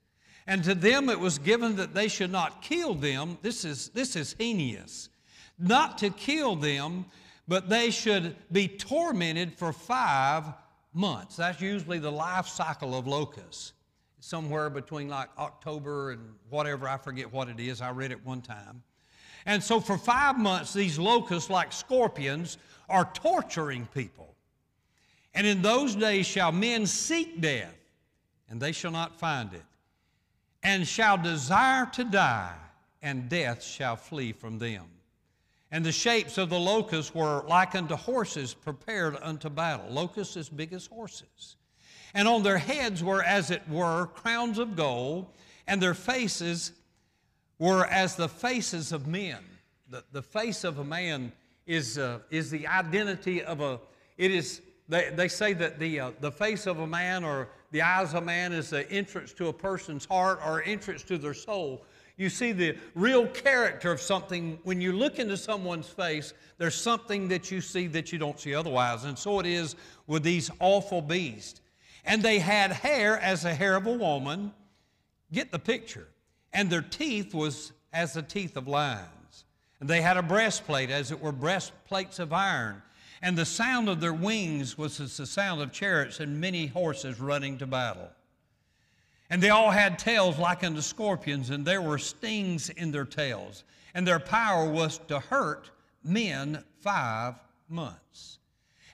And 0.46 0.64
to 0.64 0.74
them 0.74 1.10
it 1.10 1.20
was 1.20 1.40
given 1.40 1.76
that 1.76 1.94
they 1.94 2.08
should 2.08 2.32
not 2.32 2.62
kill 2.62 2.94
them. 2.94 3.38
This 3.42 3.66
is, 3.66 3.90
this 3.90 4.16
is 4.16 4.36
heinous. 4.40 5.10
Not 5.60 5.98
to 6.00 6.10
kill 6.10 6.56
them, 6.56 7.06
but 7.48 7.70
they 7.70 7.92
should 7.92 8.36
be 8.52 8.68
tormented 8.68 9.54
for 9.54 9.74
five 9.74 10.46
months. 10.94 11.36
That's 11.36 11.62
usually 11.62 12.00
the 12.00 12.12
life 12.12 12.48
cycle 12.48 12.98
of 12.98 13.08
locusts. 13.08 13.74
Somewhere 14.20 14.70
between 14.70 15.10
like 15.10 15.30
October 15.38 16.12
and 16.12 16.22
whatever, 16.50 16.88
I 16.88 16.98
forget 16.98 17.32
what 17.32 17.50
it 17.50 17.60
is. 17.60 17.82
I 17.82 17.92
read 17.92 18.12
it 18.12 18.26
one 18.26 18.42
time. 18.42 18.84
And 19.46 19.62
so 19.62 19.80
for 19.80 19.98
five 19.98 20.38
months, 20.38 20.74
these 20.74 20.98
locusts, 21.00 21.50
like 21.50 21.72
scorpions, 21.72 22.58
are 22.90 23.10
torturing 23.14 23.88
people. 23.94 24.37
And 25.38 25.46
in 25.46 25.62
those 25.62 25.94
days 25.94 26.26
shall 26.26 26.52
men 26.52 26.88
seek 26.88 27.40
death, 27.40 27.78
and 28.50 28.60
they 28.60 28.72
shall 28.72 28.90
not 28.90 29.20
find 29.20 29.54
it, 29.54 29.66
and 30.64 30.88
shall 30.88 31.16
desire 31.16 31.86
to 31.94 32.04
die, 32.06 32.56
and 33.04 33.30
death 33.30 33.64
shall 33.64 33.98
flee 33.98 34.32
from 34.32 34.58
them. 34.58 34.86
And 35.70 35.86
the 35.86 35.92
shapes 35.92 36.40
of 36.40 36.50
the 36.50 36.60
locusts 36.60 37.14
were 37.14 37.44
like 37.48 37.76
unto 37.76 37.96
horses 37.96 38.56
prepared 38.56 39.16
unto 39.22 39.48
battle, 39.48 39.86
locusts 39.92 40.36
as 40.38 40.50
big 40.50 40.74
as 40.74 40.88
horses. 40.88 41.56
And 42.16 42.28
on 42.28 42.42
their 42.42 42.58
heads 42.58 43.04
were, 43.04 43.22
as 43.22 43.52
it 43.52 43.62
were, 43.70 44.08
crowns 44.08 44.58
of 44.58 44.76
gold, 44.76 45.28
and 45.68 45.80
their 45.80 45.94
faces 45.94 46.72
were 47.60 47.86
as 47.86 48.16
the 48.16 48.28
faces 48.28 48.92
of 48.92 49.06
men. 49.06 49.44
The, 49.88 50.04
the 50.12 50.24
face 50.24 50.64
of 50.64 50.80
a 50.80 50.84
man 50.84 51.32
is, 51.68 52.00
uh, 52.00 52.22
is 52.32 52.50
the 52.50 52.66
identity 52.66 53.44
of 53.44 53.62
a, 53.62 53.80
it 54.18 54.32
is 54.32 54.64
they, 54.90 55.10
they 55.14 55.28
say 55.28 55.54
that 55.54 55.80
the, 55.80 56.00
uh, 56.00 56.12
the 56.22 56.32
face 56.32 56.66
of 56.66 56.80
a 56.80 56.88
man 56.88 57.24
or 57.24 57.50
the 57.72 57.82
eyes 57.82 58.14
of 58.14 58.24
a 58.24 58.26
man 58.26 58.54
is 58.54 58.70
the 58.70 58.90
entrance 58.90 59.34
to 59.34 59.48
a 59.48 59.54
person's 59.54 60.06
heart 60.06 60.40
or 60.46 60.64
entrance 60.64 61.04
to 61.04 61.18
their 61.18 61.34
soul. 61.34 61.84
You 62.16 62.30
see 62.30 62.52
the 62.52 62.76
real 62.96 63.28
character 63.28 63.92
of 63.92 64.02
something. 64.02 64.58
When 64.64 64.82
you 64.82 64.94
look 64.94 65.20
into 65.20 65.38
someone's 65.38 65.88
face, 65.88 66.34
there's 66.58 66.76
something 66.76 67.28
that 67.28 67.52
you 67.52 67.62
see 67.62 67.88
that 67.88 68.12
you 68.12 68.18
don't 68.18 68.40
see 68.40 68.56
otherwise. 68.56 69.04
And 69.04 69.18
so 69.18 69.40
it 69.40 69.46
is 69.46 69.76
with 70.08 70.24
these 70.24 70.50
awful 70.60 71.02
beasts. 71.02 71.62
And 72.06 72.24
they 72.24 72.40
had 72.40 72.72
hair 72.72 73.20
as 73.20 73.44
the 73.44 73.54
hair 73.54 73.76
of 73.76 73.86
a 73.86 73.94
woman. 73.94 74.54
Get 75.32 75.52
the 75.52 75.60
picture. 75.60 76.08
And 76.54 76.70
their 76.70 76.82
teeth 76.82 77.34
was 77.34 77.74
as 77.94 78.14
the 78.14 78.24
teeth 78.24 78.56
of 78.56 78.68
lions. 78.68 79.46
And 79.80 79.88
they 79.88 80.02
had 80.02 80.18
a 80.18 80.24
breastplate, 80.24 80.90
as 80.90 81.12
it 81.12 81.22
were 81.22 81.32
breastplates 81.32 82.18
of 82.18 82.34
iron. 82.34 82.82
And 83.22 83.38
the 83.38 83.46
sound 83.46 83.90
of 83.90 84.00
their 84.00 84.14
wings 84.14 84.78
was 84.78 85.00
as 85.00 85.18
the 85.18 85.26
sound 85.26 85.62
of 85.62 85.72
chariots 85.72 86.20
and 86.20 86.40
many 86.40 86.68
horses 86.68 87.20
running 87.20 87.58
to 87.58 87.68
battle. 87.68 88.10
And 89.30 89.42
they 89.42 89.50
all 89.50 89.72
had 89.72 90.00
tails 90.00 90.38
like 90.38 90.64
unto 90.64 90.82
scorpions, 90.82 91.50
and 91.50 91.66
there 91.66 91.82
were 91.82 91.98
stings 91.98 92.70
in 92.70 92.92
their 92.92 93.06
tails. 93.06 93.64
And 93.94 94.08
their 94.08 94.20
power 94.20 94.70
was 94.70 95.00
to 95.08 95.20
hurt 95.20 95.72
men 96.04 96.64
five 96.82 97.36
months. 97.68 98.40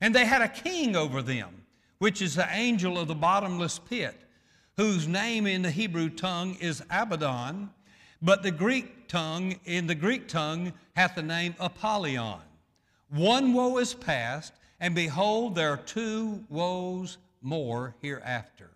And 0.01 0.15
they 0.15 0.25
had 0.25 0.41
a 0.41 0.47
king 0.47 0.95
over 0.95 1.21
them, 1.21 1.65
which 1.99 2.21
is 2.21 2.35
the 2.35 2.47
angel 2.51 2.97
of 2.97 3.07
the 3.07 3.15
bottomless 3.15 3.79
pit, 3.79 4.19
whose 4.77 5.07
name 5.07 5.45
in 5.45 5.61
the 5.61 5.71
Hebrew 5.71 6.09
tongue 6.09 6.55
is 6.59 6.81
Abaddon, 6.89 7.69
but 8.21 8.41
the 8.41 8.51
Greek 8.51 9.07
tongue, 9.07 9.59
in 9.65 9.85
the 9.85 9.95
Greek 9.95 10.27
tongue, 10.27 10.73
hath 10.95 11.15
the 11.15 11.21
name 11.21 11.55
Apollyon. 11.59 12.39
One 13.13 13.53
woe 13.53 13.77
is 13.77 13.93
past, 13.93 14.53
and 14.79 14.95
behold, 14.95 15.53
there 15.53 15.69
are 15.69 15.77
two 15.77 16.43
woes 16.49 17.19
more 17.43 17.93
hereafter. 18.01 18.71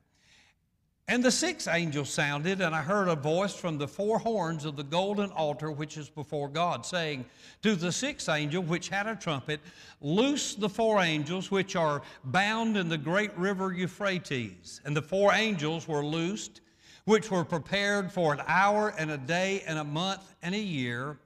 And 1.07 1.25
the 1.25 1.31
sixth 1.31 1.67
angel 1.67 2.05
sounded, 2.05 2.61
and 2.61 2.75
I 2.75 2.83
heard 2.83 3.07
a 3.07 3.15
voice 3.15 3.55
from 3.55 3.79
the 3.79 3.87
four 3.87 4.19
horns 4.19 4.63
of 4.63 4.75
the 4.75 4.83
golden 4.83 5.31
altar 5.31 5.71
which 5.71 5.97
is 5.97 6.07
before 6.07 6.49
God, 6.49 6.85
saying, 6.85 7.25
To 7.63 7.75
the 7.75 7.91
sixth 7.91 8.29
angel 8.29 8.61
which 8.61 8.89
had 8.89 9.07
a 9.07 9.15
trumpet, 9.15 9.59
loose 10.01 10.53
the 10.53 10.69
four 10.69 11.01
angels 11.01 11.49
which 11.49 11.75
are 11.75 12.03
bound 12.25 12.77
in 12.77 12.89
the 12.89 12.97
great 12.97 13.35
river 13.35 13.73
Euphrates. 13.73 14.81
And 14.85 14.95
the 14.95 15.01
four 15.01 15.33
angels 15.33 15.87
were 15.87 16.05
loosed, 16.05 16.61
which 17.05 17.31
were 17.31 17.43
prepared 17.43 18.11
for 18.11 18.33
an 18.33 18.41
hour 18.45 18.93
and 18.99 19.09
a 19.09 19.17
day 19.17 19.63
and 19.65 19.79
a 19.79 19.83
month 19.83 20.35
and 20.43 20.53
a 20.53 20.59
year 20.59 21.17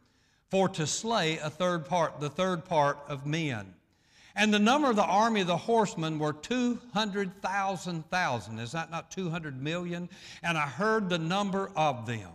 for 0.51 0.69
to 0.69 0.85
slay 0.85 1.37
a 1.37 1.49
third 1.49 1.85
part, 1.85 2.19
the 2.19 2.29
third 2.29 2.65
part 2.65 2.99
of 3.07 3.25
men. 3.25 3.73
And 4.35 4.53
the 4.53 4.59
number 4.59 4.89
of 4.89 4.97
the 4.97 5.03
army 5.03 5.41
of 5.41 5.47
the 5.47 5.57
horsemen 5.57 6.19
were 6.19 6.33
200,000,000. 6.33 8.59
Is 8.59 8.73
that 8.73 8.91
not 8.91 9.09
200 9.11 9.61
million? 9.61 10.09
And 10.43 10.57
I 10.57 10.67
heard 10.67 11.09
the 11.09 11.17
number 11.17 11.71
of 11.75 12.05
them. 12.05 12.31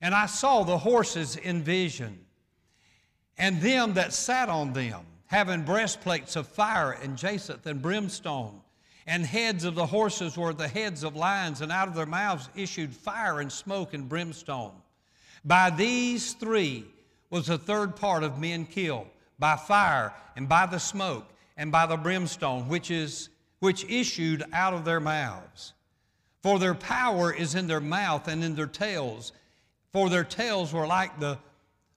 And 0.00 0.14
I 0.14 0.26
saw 0.26 0.64
the 0.64 0.78
horses 0.78 1.36
in 1.36 1.62
vision, 1.62 2.24
and 3.36 3.60
them 3.60 3.94
that 3.94 4.12
sat 4.12 4.48
on 4.48 4.72
them, 4.72 5.04
having 5.26 5.64
breastplates 5.64 6.36
of 6.36 6.46
fire 6.46 6.92
and 6.92 7.16
jacinth 7.16 7.66
and 7.66 7.82
brimstone. 7.82 8.60
And 9.06 9.26
heads 9.26 9.64
of 9.64 9.74
the 9.74 9.86
horses 9.86 10.36
were 10.36 10.52
the 10.52 10.68
heads 10.68 11.02
of 11.02 11.16
lions, 11.16 11.60
and 11.60 11.72
out 11.72 11.88
of 11.88 11.94
their 11.94 12.06
mouths 12.06 12.48
issued 12.54 12.94
fire 12.94 13.40
and 13.40 13.52
smoke 13.52 13.92
and 13.92 14.08
brimstone. 14.08 14.80
By 15.44 15.70
these 15.70 16.34
three, 16.34 16.86
was 17.34 17.48
a 17.48 17.58
third 17.58 17.96
part 17.96 18.22
of 18.22 18.38
men 18.38 18.64
killed 18.64 19.08
by 19.40 19.56
fire 19.56 20.14
and 20.36 20.48
by 20.48 20.66
the 20.66 20.78
smoke 20.78 21.26
and 21.56 21.72
by 21.72 21.84
the 21.84 21.96
brimstone 21.96 22.68
which 22.68 22.92
is 22.92 23.28
which 23.58 23.84
issued 23.86 24.44
out 24.52 24.72
of 24.72 24.84
their 24.84 25.00
mouths. 25.00 25.72
For 26.44 26.60
their 26.60 26.76
power 26.76 27.34
is 27.34 27.56
in 27.56 27.66
their 27.66 27.80
mouth 27.80 28.28
and 28.28 28.44
in 28.44 28.54
their 28.54 28.68
tails 28.68 29.32
for 29.92 30.08
their 30.08 30.22
tails 30.22 30.72
were 30.72 30.86
like 30.86 31.18
the 31.18 31.36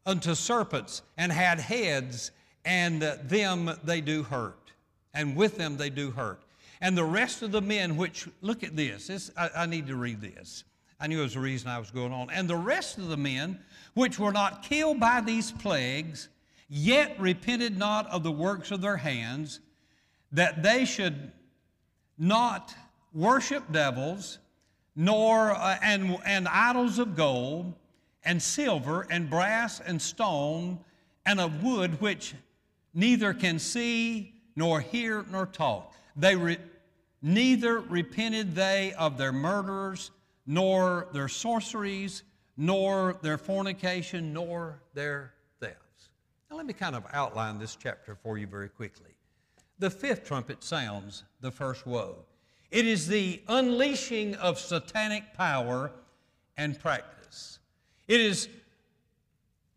unto 0.07 0.33
serpents 0.33 1.03
and 1.19 1.31
had 1.31 1.59
heads 1.59 2.31
and 2.65 2.99
them 2.99 3.69
they 3.83 4.01
do 4.01 4.23
hurt 4.23 4.71
and 5.13 5.35
with 5.35 5.55
them 5.55 5.77
they 5.77 5.91
do 5.91 6.09
hurt. 6.09 6.41
And 6.81 6.97
the 6.97 7.03
rest 7.03 7.43
of 7.43 7.51
the 7.51 7.61
men 7.61 7.95
which 7.95 8.27
look 8.41 8.63
at 8.63 8.75
this, 8.75 9.05
this 9.05 9.29
I, 9.37 9.51
I 9.55 9.65
need 9.67 9.85
to 9.85 9.97
read 9.97 10.19
this 10.19 10.63
i 10.99 11.07
knew 11.07 11.19
it 11.19 11.23
was 11.23 11.33
the 11.33 11.39
reason 11.39 11.69
i 11.69 11.79
was 11.79 11.91
going 11.91 12.11
on 12.11 12.29
and 12.29 12.49
the 12.49 12.55
rest 12.55 12.97
of 12.97 13.07
the 13.07 13.17
men 13.17 13.59
which 13.97 14.19
were 14.19 14.31
not 14.31 14.61
killed 14.61 14.99
by 14.99 15.19
these 15.19 15.51
plagues, 15.51 16.29
yet 16.69 17.19
repented 17.19 17.75
not 17.79 18.07
of 18.11 18.21
the 18.21 18.31
works 18.31 18.69
of 18.69 18.79
their 18.79 18.97
hands, 18.97 19.59
that 20.31 20.61
they 20.61 20.85
should 20.85 21.31
not 22.19 22.75
worship 23.11 23.63
devils, 23.71 24.37
nor 24.95 25.51
uh, 25.51 25.79
and, 25.81 26.15
and 26.25 26.47
idols 26.47 26.99
of 26.99 27.15
gold, 27.15 27.73
and 28.23 28.39
silver, 28.39 29.07
and 29.09 29.31
brass, 29.31 29.79
and 29.79 29.99
stone, 29.99 30.77
and 31.25 31.39
of 31.39 31.63
wood, 31.63 31.99
which 31.99 32.35
neither 32.93 33.33
can 33.33 33.57
see, 33.57 34.31
nor 34.55 34.79
hear, 34.79 35.25
nor 35.31 35.47
talk. 35.47 35.91
They 36.15 36.35
re- 36.35 36.59
neither 37.23 37.79
repented 37.79 38.53
they 38.53 38.93
of 38.93 39.17
their 39.17 39.31
murderers, 39.31 40.11
nor 40.47 41.07
their 41.11 41.27
sorceries, 41.27 42.23
nor 42.55 43.17
their 43.21 43.37
fornication, 43.37 44.33
nor 44.33 44.81
their 44.93 45.33
thefts. 45.59 46.09
Now, 46.49 46.57
let 46.57 46.65
me 46.65 46.73
kind 46.73 46.95
of 46.95 47.03
outline 47.13 47.59
this 47.59 47.75
chapter 47.75 48.15
for 48.15 48.37
you 48.37 48.47
very 48.47 48.69
quickly. 48.69 49.11
The 49.77 49.89
fifth 49.89 50.25
trumpet 50.25 50.63
sounds 50.63 51.25
the 51.41 51.51
first 51.51 51.85
woe. 51.85 52.15
It 52.71 52.87
is 52.87 53.07
the 53.07 53.41
unleashing 53.47 54.35
of 54.35 54.57
satanic 54.57 55.33
power 55.35 55.91
and 56.57 56.79
practice. 56.79 57.59
It 58.07 58.21
is 58.21 58.49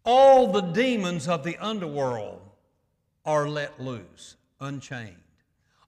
all 0.05 0.51
the 0.51 0.63
demons 0.63 1.29
of 1.29 1.45
the 1.45 1.59
underworld 1.59 2.41
are 3.25 3.49
let 3.49 3.81
loose, 3.81 4.37
unchained. 4.61 5.17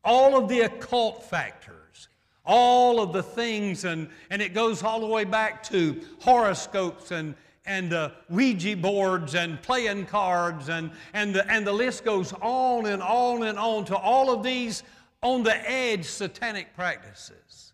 All 0.05 0.37
of 0.37 0.49
the 0.49 0.61
occult 0.61 1.25
factors, 1.25 2.09
all 2.45 3.01
of 3.01 3.13
the 3.13 3.23
things, 3.23 3.85
and, 3.85 4.09
and 4.31 4.43
it 4.43 4.55
goes 4.55 4.83
all 4.83 5.01
the 5.01 5.07
way 5.07 5.25
back 5.25 5.63
to 5.65 6.01
horoscopes 6.21 7.11
and, 7.11 7.35
and 7.67 7.93
uh, 7.93 8.11
Ouija 8.29 8.77
boards 8.77 9.35
and 9.35 9.61
playing 9.63 10.07
cards, 10.07 10.69
and, 10.69 10.91
and, 11.13 11.35
the, 11.35 11.49
and 11.51 11.67
the 11.67 11.73
list 11.73 12.05
goes 12.05 12.33
on 12.41 12.87
and 12.87 13.03
on 13.03 13.45
and 13.45 13.59
on 13.59 13.85
to 13.87 13.97
all 13.97 14.31
of 14.31 14.43
these 14.43 14.83
on 15.23 15.43
the 15.43 15.71
edge 15.71 16.05
satanic 16.05 16.75
practices. 16.75 17.73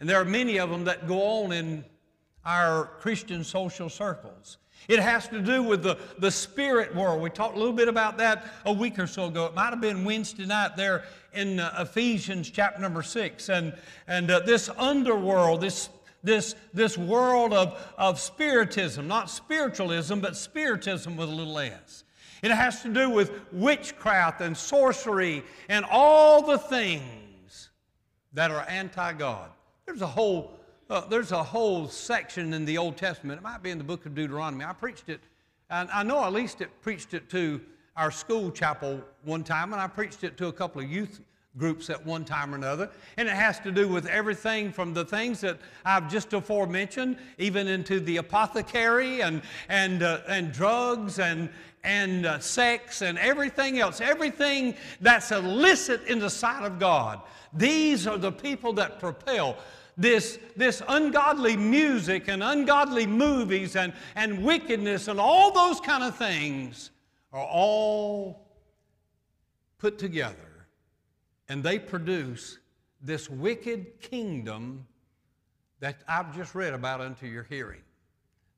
And 0.00 0.08
there 0.08 0.20
are 0.20 0.24
many 0.24 0.58
of 0.58 0.70
them 0.70 0.84
that 0.84 1.06
go 1.06 1.22
on 1.44 1.52
in 1.52 1.84
our 2.44 2.86
Christian 3.00 3.44
social 3.44 3.88
circles. 3.88 4.58
It 4.86 5.00
has 5.00 5.28
to 5.28 5.40
do 5.40 5.62
with 5.62 5.82
the, 5.82 5.98
the 6.18 6.30
spirit 6.30 6.94
world. 6.94 7.20
We 7.20 7.30
talked 7.30 7.56
a 7.56 7.58
little 7.58 7.74
bit 7.74 7.88
about 7.88 8.16
that 8.18 8.46
a 8.64 8.72
week 8.72 8.98
or 8.98 9.06
so 9.06 9.26
ago. 9.26 9.46
It 9.46 9.54
might 9.54 9.70
have 9.70 9.80
been 9.80 10.04
Wednesday 10.04 10.46
night 10.46 10.76
there 10.76 11.04
in 11.34 11.60
uh, 11.60 11.74
Ephesians 11.80 12.50
chapter 12.50 12.80
number 12.80 13.02
six. 13.02 13.48
And, 13.48 13.74
and 14.06 14.30
uh, 14.30 14.40
this 14.40 14.70
underworld, 14.78 15.60
this, 15.60 15.90
this, 16.22 16.54
this 16.72 16.96
world 16.96 17.52
of, 17.52 17.92
of 17.98 18.18
spiritism, 18.18 19.06
not 19.06 19.30
spiritualism, 19.30 20.20
but 20.20 20.36
spiritism 20.36 21.16
with 21.16 21.28
a 21.28 21.32
little 21.32 21.58
s. 21.58 22.04
It 22.42 22.50
has 22.50 22.82
to 22.82 22.88
do 22.88 23.10
with 23.10 23.32
witchcraft 23.52 24.40
and 24.40 24.56
sorcery 24.56 25.42
and 25.68 25.84
all 25.90 26.46
the 26.46 26.58
things 26.58 27.70
that 28.32 28.50
are 28.50 28.64
anti 28.68 29.12
God. 29.12 29.50
There's 29.86 30.02
a 30.02 30.06
whole 30.06 30.57
uh, 30.90 31.06
there's 31.08 31.32
a 31.32 31.42
whole 31.42 31.88
section 31.88 32.52
in 32.52 32.64
the 32.64 32.78
Old 32.78 32.96
Testament. 32.96 33.38
It 33.38 33.42
might 33.42 33.62
be 33.62 33.70
in 33.70 33.78
the 33.78 33.84
book 33.84 34.06
of 34.06 34.14
Deuteronomy. 34.14 34.64
I 34.64 34.72
preached 34.72 35.08
it, 35.08 35.20
and 35.70 35.90
I 35.90 36.02
know 36.02 36.24
at 36.24 36.32
least 36.32 36.60
it 36.60 36.70
preached 36.80 37.14
it 37.14 37.28
to 37.30 37.60
our 37.96 38.10
school 38.10 38.50
chapel 38.50 39.02
one 39.24 39.44
time, 39.44 39.72
and 39.72 39.82
I 39.82 39.86
preached 39.86 40.24
it 40.24 40.36
to 40.38 40.46
a 40.46 40.52
couple 40.52 40.80
of 40.80 40.90
youth 40.90 41.20
groups 41.56 41.90
at 41.90 42.06
one 42.06 42.24
time 42.24 42.54
or 42.54 42.56
another. 42.56 42.88
And 43.16 43.28
it 43.28 43.34
has 43.34 43.58
to 43.60 43.72
do 43.72 43.88
with 43.88 44.06
everything 44.06 44.72
from 44.72 44.94
the 44.94 45.04
things 45.04 45.40
that 45.40 45.58
I've 45.84 46.10
just 46.10 46.32
aforementioned, 46.32 47.18
even 47.36 47.66
into 47.66 48.00
the 48.00 48.18
apothecary 48.18 49.22
and, 49.22 49.42
and, 49.68 50.02
uh, 50.02 50.20
and 50.28 50.52
drugs 50.52 51.18
and, 51.18 51.50
and 51.82 52.26
uh, 52.26 52.38
sex 52.38 53.02
and 53.02 53.18
everything 53.18 53.80
else, 53.80 54.00
everything 54.00 54.74
that's 55.00 55.32
illicit 55.32 56.04
in 56.06 56.18
the 56.20 56.30
sight 56.30 56.64
of 56.64 56.78
God. 56.78 57.20
These 57.52 58.06
are 58.06 58.18
the 58.18 58.32
people 58.32 58.72
that 58.74 59.00
propel 59.00 59.56
this, 59.98 60.38
this 60.56 60.80
ungodly 60.88 61.56
music 61.56 62.28
and 62.28 62.42
ungodly 62.42 63.06
movies 63.06 63.74
and, 63.74 63.92
and 64.14 64.44
wickedness 64.44 65.08
and 65.08 65.18
all 65.18 65.50
those 65.50 65.80
kind 65.80 66.04
of 66.04 66.16
things 66.16 66.92
are 67.32 67.44
all 67.44 68.46
put 69.78 69.98
together 69.98 70.66
and 71.48 71.62
they 71.62 71.78
produce 71.78 72.58
this 73.02 73.28
wicked 73.28 74.00
kingdom 74.00 74.86
that 75.80 75.96
I've 76.08 76.34
just 76.34 76.54
read 76.54 76.74
about 76.74 77.00
unto 77.00 77.26
your 77.26 77.42
hearing 77.44 77.82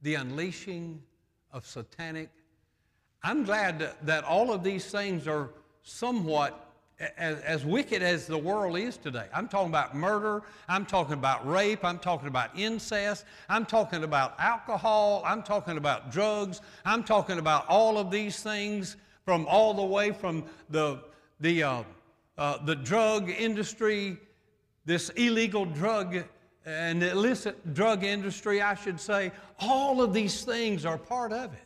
the 0.03 0.15
unleashing 0.15 1.03
of 1.53 1.67
satanic. 1.67 2.31
I'm 3.23 3.45
glad 3.45 3.79
that, 3.81 4.07
that 4.07 4.25
all 4.25 4.51
of 4.51 4.65
these 4.65 4.91
things 4.91 5.29
are 5.29 5.51
somewhat 5.83 6.70
as, 7.17 7.41
as, 7.41 7.65
wicked 7.65 8.03
as 8.03 8.27
the 8.27 8.37
world 8.37 8.77
is 8.79 8.97
today. 8.97 9.27
I'm 9.33 9.49
talking 9.49 9.69
about 9.69 9.97
murder. 9.97 10.43
I'm 10.69 10.85
talking 10.85 11.15
about 11.15 11.49
rape. 11.49 11.85
I'm 11.85 11.99
talking 11.99 12.29
about 12.29 12.51
incest. 12.57 13.25
I'm 13.49 13.65
talking 13.65 14.05
about 14.05 14.35
alcohol. 14.39 15.23
I'm 15.25 15.43
talking 15.43 15.79
about 15.79 16.13
drugs. 16.13 16.61
I'm 16.85 17.03
talking 17.03 17.39
about 17.39 17.67
all 17.69 17.97
of 17.97 18.11
these 18.11 18.43
things 18.43 18.97
from 19.25 19.47
all 19.47 19.73
the 19.73 19.85
way 19.85 20.13
from 20.13 20.45
the, 20.69 21.01
the, 21.41 21.63
uh, 21.63 21.83
uh, 22.37 22.59
the 22.65 22.77
drug 22.77 23.31
industry, 23.31 24.19
this 24.85 25.09
illegal 25.11 25.65
drug 25.65 26.25
and 26.67 27.03
illicit 27.03 27.75
drug 27.75 28.05
industry, 28.05 28.61
I 28.61 28.75
should 28.75 29.01
say. 29.01 29.33
All 29.59 30.03
of 30.03 30.13
these 30.13 30.45
things 30.45 30.85
are 30.85 30.99
part 30.99 31.33
of 31.33 31.53
it. 31.55 31.61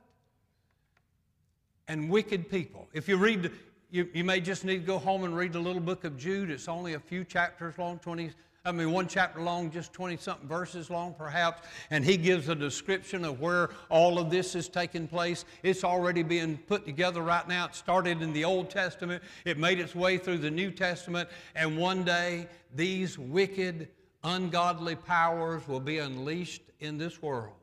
And 1.88 2.08
wicked 2.08 2.48
people. 2.48 2.88
If 2.92 3.08
you 3.08 3.16
read, 3.16 3.50
you, 3.94 4.08
you 4.12 4.24
may 4.24 4.40
just 4.40 4.64
need 4.64 4.78
to 4.78 4.86
go 4.86 4.98
home 4.98 5.22
and 5.22 5.36
read 5.36 5.52
the 5.52 5.60
little 5.60 5.80
book 5.80 6.02
of 6.02 6.16
Jude. 6.16 6.50
It's 6.50 6.66
only 6.66 6.94
a 6.94 6.98
few 6.98 7.22
chapters 7.22 7.78
long, 7.78 8.00
20, 8.00 8.32
I 8.64 8.72
mean, 8.72 8.90
one 8.90 9.06
chapter 9.06 9.40
long, 9.40 9.70
just 9.70 9.92
20 9.92 10.16
something 10.16 10.48
verses 10.48 10.90
long, 10.90 11.14
perhaps. 11.16 11.62
And 11.90 12.04
he 12.04 12.16
gives 12.16 12.48
a 12.48 12.56
description 12.56 13.24
of 13.24 13.38
where 13.38 13.70
all 13.90 14.18
of 14.18 14.30
this 14.30 14.56
is 14.56 14.68
taking 14.68 15.06
place. 15.06 15.44
It's 15.62 15.84
already 15.84 16.24
being 16.24 16.58
put 16.66 16.84
together 16.84 17.22
right 17.22 17.46
now. 17.46 17.66
It 17.66 17.76
started 17.76 18.20
in 18.20 18.32
the 18.32 18.44
Old 18.44 18.68
Testament, 18.68 19.22
it 19.44 19.58
made 19.58 19.78
its 19.78 19.94
way 19.94 20.18
through 20.18 20.38
the 20.38 20.50
New 20.50 20.72
Testament. 20.72 21.28
And 21.54 21.78
one 21.78 22.02
day, 22.02 22.48
these 22.74 23.16
wicked, 23.16 23.90
ungodly 24.24 24.96
powers 24.96 25.68
will 25.68 25.78
be 25.78 25.98
unleashed 25.98 26.62
in 26.80 26.98
this 26.98 27.22
world 27.22 27.54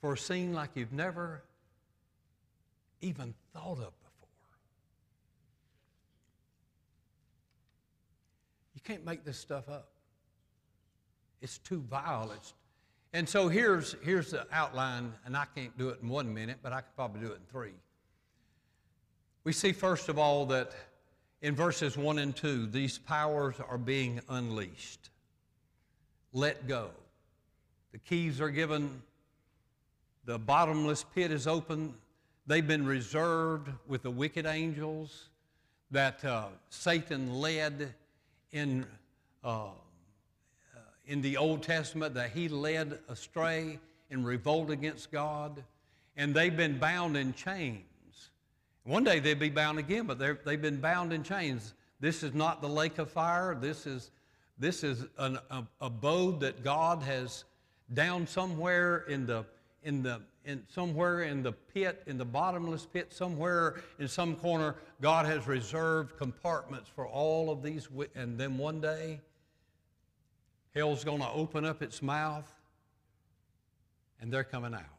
for 0.00 0.14
a 0.14 0.18
scene 0.18 0.52
like 0.52 0.70
you've 0.74 0.92
never 0.92 1.44
even 3.00 3.34
thought 3.52 3.78
of 3.78 3.92
before. 4.00 4.28
You 8.74 8.80
can't 8.82 9.04
make 9.04 9.24
this 9.24 9.38
stuff 9.38 9.68
up. 9.68 9.88
It's 11.40 11.58
too 11.58 11.84
vile. 11.88 12.30
It's, 12.36 12.54
and 13.12 13.28
so 13.28 13.48
here's, 13.48 13.96
here's 14.02 14.30
the 14.30 14.46
outline, 14.52 15.12
and 15.24 15.36
I 15.36 15.46
can't 15.54 15.76
do 15.78 15.88
it 15.88 15.98
in 16.02 16.08
one 16.08 16.32
minute, 16.32 16.58
but 16.62 16.72
I 16.72 16.80
could 16.82 16.94
probably 16.94 17.20
do 17.20 17.32
it 17.32 17.36
in 17.36 17.46
three. 17.50 17.72
We 19.42 19.52
see, 19.52 19.72
first 19.72 20.08
of 20.08 20.18
all, 20.18 20.46
that 20.46 20.72
in 21.42 21.54
verses 21.54 21.96
1 21.96 22.18
and 22.18 22.36
2, 22.36 22.66
these 22.66 22.98
powers 22.98 23.54
are 23.66 23.78
being 23.78 24.20
unleashed. 24.28 25.10
Let 26.32 26.68
go. 26.68 26.90
The 27.92 27.98
keys 27.98 28.40
are 28.40 28.50
given, 28.50 29.02
the 30.24 30.38
bottomless 30.38 31.04
pit 31.14 31.32
is 31.32 31.46
open, 31.46 31.94
They've 32.50 32.66
been 32.66 32.84
reserved 32.84 33.70
with 33.86 34.02
the 34.02 34.10
wicked 34.10 34.44
angels 34.44 35.28
that 35.92 36.24
uh, 36.24 36.46
Satan 36.68 37.32
led 37.34 37.94
in, 38.50 38.86
uh, 39.44 39.66
uh, 39.66 39.70
in 41.06 41.22
the 41.22 41.36
Old 41.36 41.62
Testament, 41.62 42.12
that 42.14 42.30
he 42.30 42.48
led 42.48 42.98
astray 43.08 43.78
in 44.10 44.24
revolt 44.24 44.70
against 44.70 45.12
God. 45.12 45.62
And 46.16 46.34
they've 46.34 46.56
been 46.56 46.76
bound 46.76 47.16
in 47.16 47.34
chains. 47.34 47.84
One 48.82 49.04
day 49.04 49.20
they'll 49.20 49.36
be 49.36 49.48
bound 49.48 49.78
again, 49.78 50.08
but 50.08 50.18
they've 50.18 50.60
been 50.60 50.80
bound 50.80 51.12
in 51.12 51.22
chains. 51.22 51.74
This 52.00 52.24
is 52.24 52.34
not 52.34 52.60
the 52.60 52.68
lake 52.68 52.98
of 52.98 53.12
fire. 53.12 53.54
This 53.54 53.86
is, 53.86 54.10
this 54.58 54.82
is 54.82 55.06
an 55.18 55.38
a, 55.52 55.62
abode 55.80 56.40
that 56.40 56.64
God 56.64 57.00
has 57.04 57.44
down 57.94 58.26
somewhere 58.26 59.04
in 59.08 59.24
the, 59.24 59.44
in 59.82 60.02
the 60.02 60.20
in 60.44 60.62
somewhere 60.68 61.22
in 61.22 61.42
the 61.42 61.52
pit, 61.52 62.02
in 62.06 62.16
the 62.16 62.24
bottomless 62.24 62.86
pit, 62.86 63.12
somewhere 63.12 63.82
in 63.98 64.08
some 64.08 64.36
corner, 64.36 64.76
God 65.00 65.26
has 65.26 65.46
reserved 65.46 66.16
compartments 66.16 66.88
for 66.88 67.06
all 67.06 67.50
of 67.50 67.62
these. 67.62 67.88
And 68.14 68.38
then 68.38 68.56
one 68.56 68.80
day, 68.80 69.20
hell's 70.74 71.04
going 71.04 71.20
to 71.20 71.30
open 71.30 71.64
up 71.64 71.82
its 71.82 72.02
mouth 72.02 72.50
and 74.20 74.32
they're 74.32 74.44
coming 74.44 74.74
out. 74.74 74.98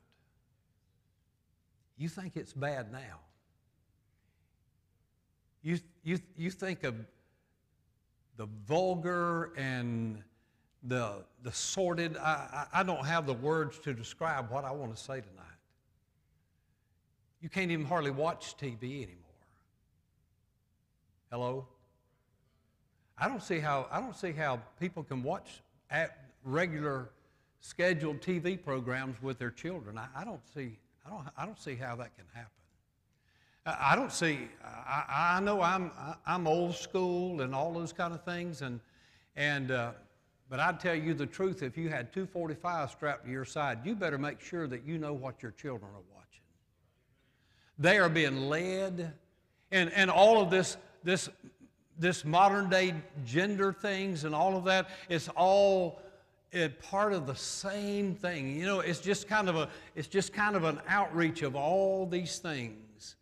You 1.97 2.09
think 2.09 2.35
it's 2.35 2.53
bad 2.53 2.91
now. 2.91 3.19
You, 5.63 5.79
you, 6.03 6.19
you 6.35 6.49
think 6.49 6.83
of 6.83 6.95
the 8.37 8.47
vulgar 8.65 9.53
and 9.55 10.23
the, 10.83 11.23
the 11.43 11.51
sordid. 11.51 12.17
I, 12.17 12.65
I 12.73 12.83
don't 12.83 13.05
have 13.05 13.25
the 13.25 13.33
words 13.33 13.79
to 13.79 13.93
describe 13.93 14.49
what 14.49 14.65
I 14.65 14.71
want 14.71 14.95
to 14.95 15.01
say 15.01 15.21
tonight. 15.21 15.45
You 17.41 17.49
can't 17.49 17.71
even 17.71 17.85
hardly 17.85 18.11
watch 18.11 18.55
TV 18.57 19.03
anymore. 19.03 19.17
Hello? 21.31 21.65
I 23.17 23.27
don't 23.27 23.41
see 23.41 23.59
how, 23.59 23.87
I 23.91 23.99
don't 23.99 24.15
see 24.15 24.31
how 24.31 24.59
people 24.79 25.03
can 25.03 25.23
watch 25.23 25.61
at 25.89 26.17
regular 26.43 27.09
scheduled 27.61 28.19
TV 28.19 28.61
programs 28.61 29.21
with 29.21 29.37
their 29.37 29.51
children. 29.51 29.97
I, 29.97 30.07
I, 30.15 30.23
don't 30.23 30.41
see, 30.53 30.77
I 31.05 31.09
don't, 31.09 31.27
I 31.37 31.45
don't 31.45 31.59
see 31.59 31.75
how 31.75 31.95
that 31.97 32.15
can 32.15 32.25
happen. 32.33 32.51
I, 33.65 33.93
I 33.93 33.95
don't 33.95 34.11
see, 34.11 34.47
I, 34.63 35.35
I 35.37 35.39
know 35.39 35.61
I'm, 35.61 35.91
I'm 36.25 36.47
old 36.47 36.75
school 36.75 37.41
and 37.41 37.55
all 37.55 37.71
those 37.73 37.93
kind 37.93 38.13
of 38.13 38.23
things, 38.23 38.61
and, 38.61 38.79
and 39.35 39.71
uh, 39.71 39.91
but 40.51 40.59
I'd 40.59 40.81
tell 40.81 40.93
you 40.93 41.13
the 41.13 41.25
truth 41.25 41.63
if 41.63 41.77
you 41.77 41.87
had 41.87 42.11
245 42.11 42.91
strapped 42.91 43.23
to 43.23 43.31
your 43.31 43.45
side, 43.45 43.79
you 43.85 43.95
better 43.95 44.17
make 44.17 44.41
sure 44.41 44.67
that 44.67 44.85
you 44.85 44.97
know 44.97 45.13
what 45.13 45.41
your 45.41 45.53
children 45.53 45.89
are 45.91 46.03
watching. 46.13 46.43
They 47.79 47.97
are 47.97 48.09
being 48.09 48.49
led, 48.49 49.13
and, 49.71 49.93
and 49.93 50.11
all 50.11 50.41
of 50.41 50.49
this, 50.49 50.75
this, 51.05 51.29
this 51.97 52.25
modern 52.25 52.69
day 52.69 52.93
gender 53.23 53.71
things 53.71 54.25
and 54.25 54.35
all 54.35 54.57
of 54.57 54.65
that, 54.65 54.89
it's 55.07 55.29
all 55.29 56.01
it, 56.51 56.81
part 56.81 57.13
of 57.13 57.27
the 57.27 57.35
same 57.35 58.13
thing. 58.13 58.53
You 58.53 58.65
know, 58.65 58.81
it's 58.81 58.99
just 58.99 59.29
kind 59.29 59.47
of 59.47 59.55
a, 59.55 59.69
it's 59.95 60.09
just 60.09 60.33
kind 60.33 60.57
of 60.57 60.65
an 60.65 60.81
outreach 60.89 61.43
of 61.43 61.55
all 61.55 62.05
these 62.05 62.39
things. 62.39 63.15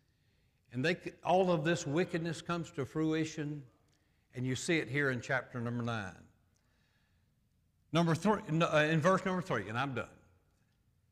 And 0.72 0.84
they, 0.84 0.96
all 1.24 1.52
of 1.52 1.62
this 1.62 1.86
wickedness 1.86 2.42
comes 2.42 2.72
to 2.72 2.84
fruition 2.84 3.62
And 4.34 4.44
you 4.44 4.56
see 4.56 4.78
it 4.78 4.88
here 4.88 5.10
in 5.10 5.20
chapter 5.20 5.60
number 5.60 5.84
9. 5.84 6.12
Number 7.92 8.14
three, 8.14 8.40
uh, 8.60 8.76
in 8.88 9.00
verse 9.00 9.24
number 9.24 9.42
3, 9.42 9.68
and 9.68 9.76
I'm 9.76 9.94
done 9.94 10.06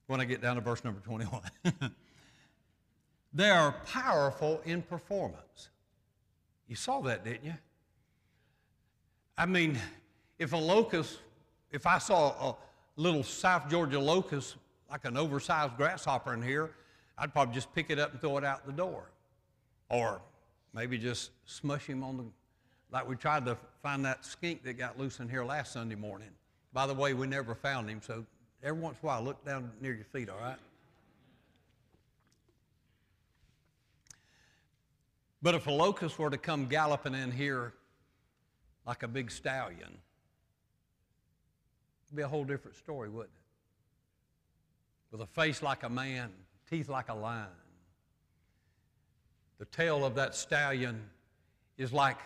when 0.06 0.20
I 0.20 0.24
get 0.24 0.40
down 0.40 0.56
to 0.56 0.60
verse 0.60 0.84
number 0.84 1.00
21. 1.00 1.42
they 3.32 3.50
are 3.50 3.72
powerful 3.84 4.60
in 4.64 4.82
performance. 4.82 5.70
You 6.68 6.76
saw 6.76 7.00
that, 7.02 7.24
didn't 7.24 7.44
you? 7.44 7.54
I 9.36 9.46
mean, 9.46 9.78
if 10.38 10.52
a 10.52 10.56
locust, 10.56 11.18
if 11.70 11.86
I 11.86 11.98
saw 11.98 12.50
a 12.50 12.56
little 12.96 13.22
South 13.22 13.68
Georgia 13.68 13.98
locust, 13.98 14.56
like 14.90 15.04
an 15.04 15.16
oversized 15.16 15.76
grasshopper 15.76 16.32
in 16.32 16.42
here, 16.42 16.70
I'd 17.16 17.32
probably 17.32 17.54
just 17.54 17.74
pick 17.74 17.90
it 17.90 17.98
up 17.98 18.12
and 18.12 18.20
throw 18.20 18.38
it 18.38 18.44
out 18.44 18.66
the 18.66 18.72
door. 18.72 19.10
Or 19.90 20.20
maybe 20.72 20.98
just 20.98 21.30
smush 21.44 21.86
him 21.86 22.04
on 22.04 22.16
the, 22.16 22.24
like 22.92 23.08
we 23.08 23.16
tried 23.16 23.46
to 23.46 23.56
find 23.82 24.04
that 24.04 24.24
skink 24.24 24.62
that 24.64 24.74
got 24.74 24.98
loose 24.98 25.18
in 25.20 25.28
here 25.28 25.44
last 25.44 25.72
Sunday 25.72 25.96
morning. 25.96 26.30
By 26.72 26.86
the 26.86 26.94
way, 26.94 27.14
we 27.14 27.26
never 27.26 27.54
found 27.54 27.88
him, 27.88 28.00
so 28.02 28.24
every 28.62 28.80
once 28.80 28.98
in 29.02 29.06
a 29.06 29.08
while, 29.08 29.22
look 29.22 29.44
down 29.44 29.70
near 29.80 29.94
your 29.94 30.04
feet, 30.04 30.28
all 30.28 30.38
right? 30.38 30.58
But 35.40 35.54
if 35.54 35.66
a 35.66 35.70
locust 35.70 36.18
were 36.18 36.30
to 36.30 36.38
come 36.38 36.66
galloping 36.66 37.14
in 37.14 37.30
here 37.30 37.72
like 38.86 39.02
a 39.02 39.08
big 39.08 39.30
stallion, 39.30 39.98
it'd 42.06 42.16
be 42.16 42.22
a 42.22 42.28
whole 42.28 42.44
different 42.44 42.76
story, 42.76 43.08
wouldn't 43.08 43.34
it? 43.34 45.12
With 45.12 45.20
a 45.20 45.26
face 45.26 45.62
like 45.62 45.84
a 45.84 45.88
man, 45.88 46.30
teeth 46.68 46.88
like 46.88 47.08
a 47.08 47.14
lion. 47.14 47.46
The 49.58 49.64
tail 49.66 50.04
of 50.04 50.14
that 50.16 50.34
stallion 50.34 51.08
is 51.76 51.92
like 51.92 52.18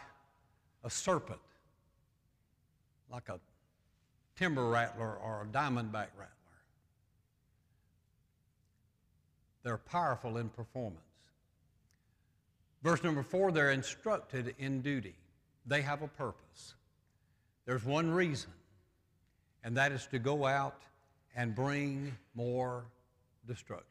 a 0.84 0.90
serpent, 0.90 1.40
like 3.10 3.28
a 3.28 3.38
timber 4.36 4.68
rattler 4.68 5.14
or 5.16 5.42
a 5.42 5.46
diamondback 5.46 6.08
rattler. 6.16 6.28
They're 9.62 9.78
powerful 9.78 10.38
in 10.38 10.48
performance. 10.48 11.00
Verse 12.82 13.02
number 13.04 13.22
four, 13.22 13.52
they're 13.52 13.70
instructed 13.70 14.54
in 14.58 14.82
duty. 14.82 15.14
They 15.66 15.82
have 15.82 16.02
a 16.02 16.08
purpose. 16.08 16.74
There's 17.64 17.84
one 17.84 18.10
reason, 18.10 18.50
and 19.62 19.76
that 19.76 19.92
is 19.92 20.06
to 20.08 20.18
go 20.18 20.46
out 20.46 20.82
and 21.36 21.54
bring 21.54 22.16
more 22.34 22.84
destruction. 23.46 23.86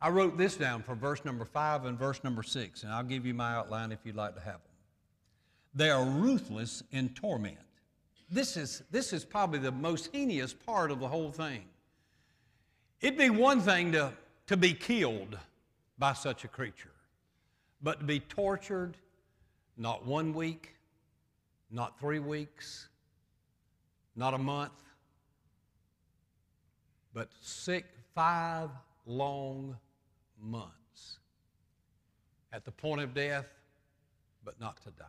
I 0.00 0.08
wrote 0.08 0.36
this 0.36 0.56
down 0.56 0.82
for 0.82 0.94
verse 0.94 1.24
number 1.24 1.44
five 1.44 1.84
and 1.84 1.98
verse 1.98 2.24
number 2.24 2.42
six, 2.42 2.82
and 2.82 2.92
I'll 2.92 3.04
give 3.04 3.26
you 3.26 3.34
my 3.34 3.54
outline 3.54 3.92
if 3.92 3.98
you'd 4.04 4.16
like 4.16 4.34
to 4.34 4.40
have 4.40 4.54
them. 4.54 4.72
They 5.74 5.90
are 5.90 6.04
ruthless 6.04 6.82
in 6.92 7.10
torment. 7.10 7.58
This 8.30 8.56
is, 8.56 8.82
this 8.90 9.12
is 9.12 9.24
probably 9.24 9.58
the 9.58 9.72
most 9.72 10.10
heinous 10.12 10.52
part 10.52 10.90
of 10.90 11.00
the 11.00 11.08
whole 11.08 11.30
thing. 11.30 11.64
It'd 13.00 13.18
be 13.18 13.30
one 13.30 13.60
thing 13.60 13.92
to, 13.92 14.12
to 14.46 14.56
be 14.56 14.72
killed 14.72 15.38
by 15.98 16.14
such 16.14 16.44
a 16.44 16.48
creature. 16.48 16.90
But 17.82 18.00
to 18.00 18.04
be 18.06 18.20
tortured, 18.20 18.96
not 19.76 20.06
one 20.06 20.32
week, 20.32 20.74
not 21.70 21.98
three 21.98 22.18
weeks, 22.18 22.88
not 24.16 24.32
a 24.32 24.38
month, 24.38 24.72
but 27.12 27.28
six, 27.40 27.88
five 28.14 28.70
long 29.06 29.76
months 30.40 31.18
at 32.52 32.64
the 32.64 32.70
point 32.70 33.00
of 33.00 33.12
death, 33.12 33.46
but 34.44 34.58
not 34.60 34.76
to 34.84 34.90
die. 34.92 35.04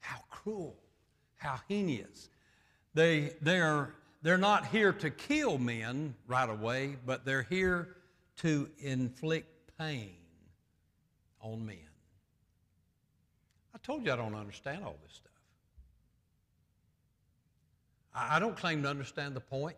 How 0.00 0.20
cruel, 0.30 0.76
heinous. 1.68 2.28
They, 2.94 3.34
they're, 3.40 3.94
they're 4.22 4.38
not 4.38 4.66
here 4.66 4.92
to 4.92 5.10
kill 5.10 5.58
men 5.58 6.14
right 6.26 6.48
away, 6.48 6.96
but 7.04 7.24
they're 7.24 7.42
here 7.42 7.96
to 8.38 8.68
inflict 8.78 9.76
pain 9.78 10.16
on 11.40 11.64
men. 11.64 11.76
I 13.74 13.78
told 13.82 14.04
you 14.04 14.12
I 14.12 14.16
don't 14.16 14.34
understand 14.34 14.84
all 14.84 14.96
this 15.02 15.14
stuff. 15.14 15.32
I 18.14 18.38
don't 18.38 18.56
claim 18.56 18.82
to 18.82 18.88
understand 18.88 19.36
the 19.36 19.40
point. 19.40 19.76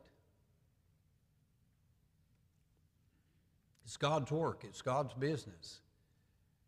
It's 3.84 3.96
God's 3.96 4.30
work, 4.30 4.64
it's 4.64 4.82
God's 4.82 5.14
business. 5.14 5.80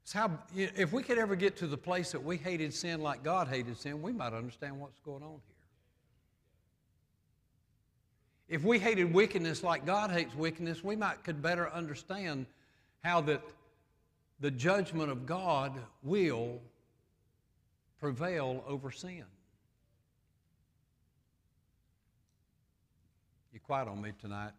It's 0.02 0.12
how, 0.12 0.38
if 0.54 0.92
we 0.92 1.02
could 1.02 1.18
ever 1.18 1.36
get 1.36 1.56
to 1.58 1.66
the 1.66 1.76
place 1.76 2.12
that 2.12 2.22
we 2.22 2.36
hated 2.36 2.74
sin 2.74 3.00
like 3.00 3.22
God 3.22 3.48
hated 3.48 3.76
sin, 3.76 4.02
we 4.02 4.12
might 4.12 4.32
understand 4.32 4.80
what's 4.80 5.00
going 5.00 5.22
on 5.22 5.40
here. 5.46 5.56
If 8.48 8.64
we 8.64 8.80
hated 8.80 9.14
wickedness 9.14 9.62
like 9.62 9.86
God 9.86 10.10
hates 10.10 10.34
wickedness, 10.34 10.82
we 10.82 10.96
might 10.96 11.22
could 11.22 11.40
better 11.40 11.70
understand 11.70 12.46
how 13.04 13.20
that 13.22 13.42
the 14.40 14.50
judgment 14.50 15.10
of 15.10 15.26
God 15.26 15.78
will 16.02 16.60
prevail 18.00 18.64
over 18.66 18.90
sin. 18.90 19.24
You 23.52 23.60
quiet 23.60 23.86
on 23.86 24.00
me 24.00 24.12
tonight. 24.20 24.52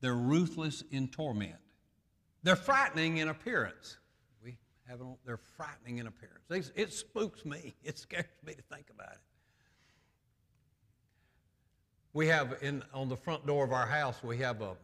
They're 0.00 0.14
ruthless 0.14 0.82
in 0.90 1.08
torment. 1.08 1.54
They're 2.42 2.56
frightening 2.56 3.18
in 3.18 3.28
appearance. 3.28 3.98
We 4.44 4.58
have 4.88 5.00
it 5.00 5.04
on, 5.04 5.16
they're 5.24 5.36
frightening 5.36 5.98
in 5.98 6.06
appearance. 6.06 6.72
it 6.74 6.92
spooks 6.92 7.44
me. 7.44 7.74
It 7.84 7.98
scares 7.98 8.26
me 8.44 8.54
to 8.54 8.62
think 8.62 8.86
about 8.90 9.12
it. 9.12 9.20
We 12.14 12.26
have 12.28 12.56
in 12.60 12.82
on 12.92 13.08
the 13.08 13.16
front 13.16 13.46
door 13.46 13.64
of 13.64 13.72
our 13.72 13.86
house. 13.86 14.22
We 14.22 14.38
have 14.38 14.60
a 14.60 14.76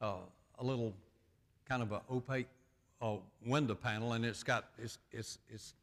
a, 0.00 0.14
a 0.58 0.64
little 0.64 0.94
kind 1.68 1.82
of 1.82 1.92
a 1.92 2.02
opaque 2.10 2.48
a 3.00 3.16
window 3.46 3.74
panel, 3.74 4.12
and 4.12 4.24
it's 4.24 4.42
got 4.42 4.66
it's 4.78 4.98
it's 5.10 5.38
it's 5.48 5.74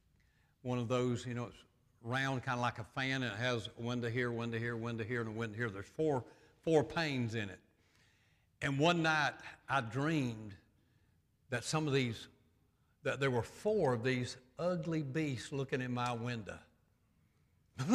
one 0.62 0.78
of 0.78 0.88
those 0.88 1.26
you 1.26 1.34
know 1.34 1.46
it's 1.46 1.64
round, 2.04 2.44
kind 2.44 2.58
of 2.58 2.62
like 2.62 2.80
a 2.80 2.84
fan, 2.84 3.24
and 3.24 3.34
it 3.34 3.40
has 3.40 3.70
a 3.80 3.82
window 3.82 4.10
here, 4.10 4.32
window 4.32 4.58
here, 4.58 4.76
window 4.76 5.04
here, 5.04 5.22
and 5.22 5.30
a 5.30 5.34
window 5.34 5.58
here. 5.58 5.70
There's 5.70 5.88
four 5.88 6.24
four 6.64 6.84
panes 6.84 7.36
in 7.36 7.50
it. 7.50 7.60
And 8.62 8.80
one 8.80 9.02
night 9.02 9.34
I 9.70 9.82
dreamed 9.82 10.56
that 11.50 11.64
some 11.64 11.88
of 11.88 11.94
these 11.94 12.28
that 13.04 13.20
there 13.20 13.30
were 13.32 13.44
four 13.44 13.94
of 13.94 14.04
these 14.04 14.38
ugly 14.60 15.02
beasts 15.02 15.54
looking 15.54 15.82
in 15.82 15.94
my 15.94 16.12
window. 16.12 16.58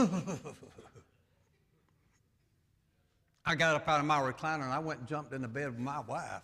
I 3.45 3.57
got 3.57 3.75
up 3.75 3.88
out 3.88 3.99
of 3.99 4.07
my 4.07 4.21
recliner 4.21 4.62
and 4.62 4.73
I 4.73 4.79
went 4.79 5.01
and 5.01 5.09
jumped 5.09 5.33
in 5.33 5.43
the 5.43 5.49
bed 5.49 5.71
with 5.71 5.81
my 5.81 5.99
wife. 6.01 6.43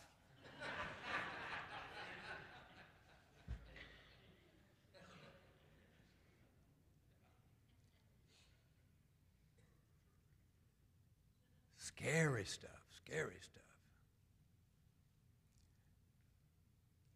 Scary 11.79 12.44
stuff, 12.44 12.71
scary 12.97 13.37
stuff. 13.40 13.58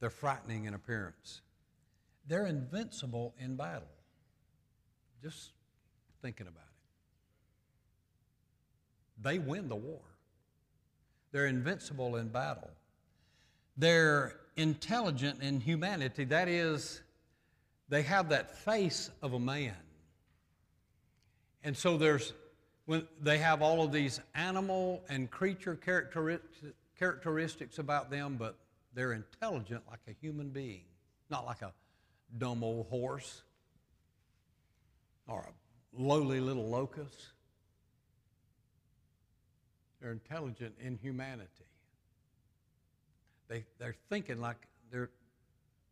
They're 0.02 0.10
frightening 0.10 0.64
in 0.64 0.74
appearance. 0.74 1.42
They're 2.26 2.46
invincible 2.46 3.34
in 3.38 3.54
battle. 3.54 3.86
Just 5.22 5.52
thinking 6.20 6.48
about 6.48 6.64
it. 6.64 6.68
They 9.22 9.38
win 9.38 9.68
the 9.68 9.76
war. 9.76 10.00
They're 11.30 11.46
invincible 11.46 12.16
in 12.16 12.30
battle. 12.30 12.68
They're 13.76 14.40
intelligent 14.56 15.40
in 15.40 15.60
humanity. 15.60 16.24
That 16.24 16.48
is, 16.48 17.00
they 17.88 18.02
have 18.02 18.30
that 18.30 18.58
face 18.58 19.08
of 19.22 19.34
a 19.34 19.38
man. 19.38 19.76
And 21.62 21.76
so 21.76 21.96
there's 21.96 22.32
when 22.86 23.06
they 23.20 23.38
have 23.38 23.62
all 23.62 23.84
of 23.84 23.92
these 23.92 24.20
animal 24.34 25.04
and 25.08 25.30
creature 25.30 25.78
characteristics 26.98 27.79
about 27.79 28.10
them, 28.10 28.35
but 28.37 28.56
they're 28.94 29.12
intelligent 29.12 29.82
like 29.90 30.00
a 30.08 30.12
human 30.20 30.50
being, 30.50 30.84
not 31.30 31.46
like 31.46 31.62
a 31.62 31.72
dumb 32.38 32.62
old 32.62 32.86
horse 32.88 33.42
or 35.26 35.40
a 35.40 36.02
lowly 36.02 36.40
little 36.40 36.68
locust. 36.68 37.28
They're 40.00 40.12
intelligent 40.12 40.74
in 40.80 40.96
humanity. 40.96 41.48
They, 43.48 43.64
they're 43.78 43.96
thinking 44.08 44.40
like 44.40 44.56
their, 44.90 45.10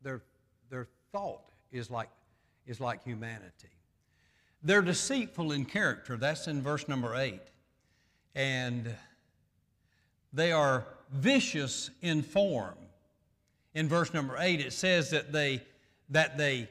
their, 0.03 0.23
their 0.71 0.89
thought 1.13 1.53
is 1.71 1.91
like, 1.91 2.09
is 2.67 2.81
like 2.81 3.05
humanity. 3.05 3.69
They're 4.63 4.83
deceitful 4.83 5.53
in 5.53 5.65
character. 5.65 6.17
That's 6.17 6.47
in 6.47 6.63
verse 6.63 6.89
number 6.89 7.15
8. 7.15 7.41
And 8.35 8.95
they 10.33 10.53
are 10.53 10.87
vicious 11.11 11.91
in 12.03 12.23
form. 12.23 12.77
In 13.75 13.89
verse 13.89 14.13
number 14.13 14.37
8, 14.39 14.61
it 14.61 14.73
says 14.73 15.11
that 15.11 15.33
they, 15.33 15.63
that 16.09 16.37
they 16.37 16.69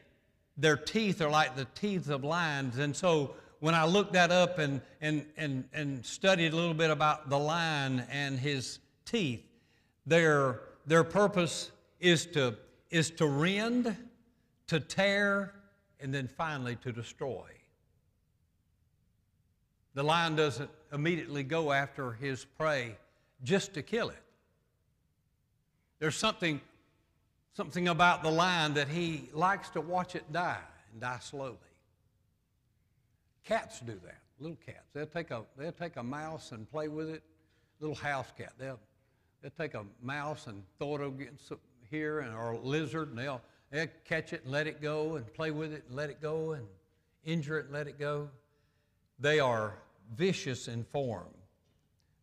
their 0.59 0.75
teeth 0.75 1.21
are 1.21 1.29
like 1.29 1.55
the 1.55 1.65
teeth 1.73 2.09
of 2.09 2.23
lions. 2.23 2.77
And 2.77 2.95
so 2.95 3.35
when 3.59 3.73
I 3.73 3.85
looked 3.85 4.13
that 4.13 4.31
up 4.31 4.59
and, 4.59 4.81
and, 4.99 5.25
and, 5.37 5.63
and 5.73 6.05
studied 6.05 6.53
a 6.53 6.55
little 6.55 6.73
bit 6.73 6.91
about 6.91 7.29
the 7.29 7.39
lion 7.39 8.03
and 8.11 8.37
his 8.37 8.79
teeth, 9.05 9.41
their, 10.05 10.61
their 10.85 11.03
purpose 11.03 11.71
is 11.99 12.25
to, 12.27 12.55
is 12.89 13.09
to 13.11 13.27
rend, 13.27 13.95
to 14.67 14.79
tear, 14.79 15.53
and 16.01 16.13
then 16.13 16.27
finally 16.27 16.75
to 16.77 16.91
destroy. 16.91 17.47
The 19.93 20.03
lion 20.03 20.35
doesn't 20.35 20.69
immediately 20.93 21.43
go 21.43 21.71
after 21.71 22.13
his 22.13 22.45
prey 22.45 22.97
just 23.43 23.73
to 23.73 23.81
kill 23.81 24.09
it. 24.09 24.21
There's 25.99 26.15
something, 26.15 26.61
something 27.53 27.87
about 27.87 28.23
the 28.23 28.29
lion 28.29 28.73
that 28.75 28.87
he 28.87 29.29
likes 29.33 29.69
to 29.71 29.81
watch 29.81 30.15
it 30.15 30.31
die 30.31 30.57
and 30.91 31.01
die 31.01 31.19
slowly. 31.21 31.57
Cats 33.43 33.79
do 33.79 33.99
that, 34.05 34.19
little 34.39 34.57
cats. 34.65 34.89
They'll 34.93 35.05
take 35.05 35.31
a, 35.31 35.43
they'll 35.57 35.71
take 35.71 35.95
a 35.95 36.03
mouse 36.03 36.51
and 36.51 36.69
play 36.69 36.87
with 36.87 37.09
it, 37.09 37.23
little 37.79 37.95
house 37.95 38.27
cat. 38.37 38.53
They'll, 38.57 38.79
they'll 39.41 39.51
take 39.57 39.73
a 39.73 39.85
mouse 40.01 40.47
and 40.47 40.63
throw 40.77 40.95
it 40.95 41.07
against 41.07 41.51
here 41.89 42.19
and, 42.19 42.33
or 42.35 42.51
a 42.51 42.59
lizard 42.59 43.09
and 43.09 43.17
they'll, 43.17 43.41
they'll 43.71 43.87
catch 44.05 44.33
it 44.33 44.43
and 44.43 44.51
let 44.51 44.67
it 44.67 44.81
go 44.81 45.15
and 45.15 45.33
play 45.33 45.51
with 45.51 45.73
it 45.73 45.83
and 45.87 45.95
let 45.95 46.09
it 46.09 46.21
go 46.21 46.51
and 46.51 46.65
injure 47.23 47.57
it 47.57 47.65
and 47.65 47.73
let 47.73 47.87
it 47.87 47.99
go. 47.99 48.29
They 49.19 49.39
are 49.39 49.73
vicious 50.15 50.67
in 50.67 50.83
form. 50.83 51.27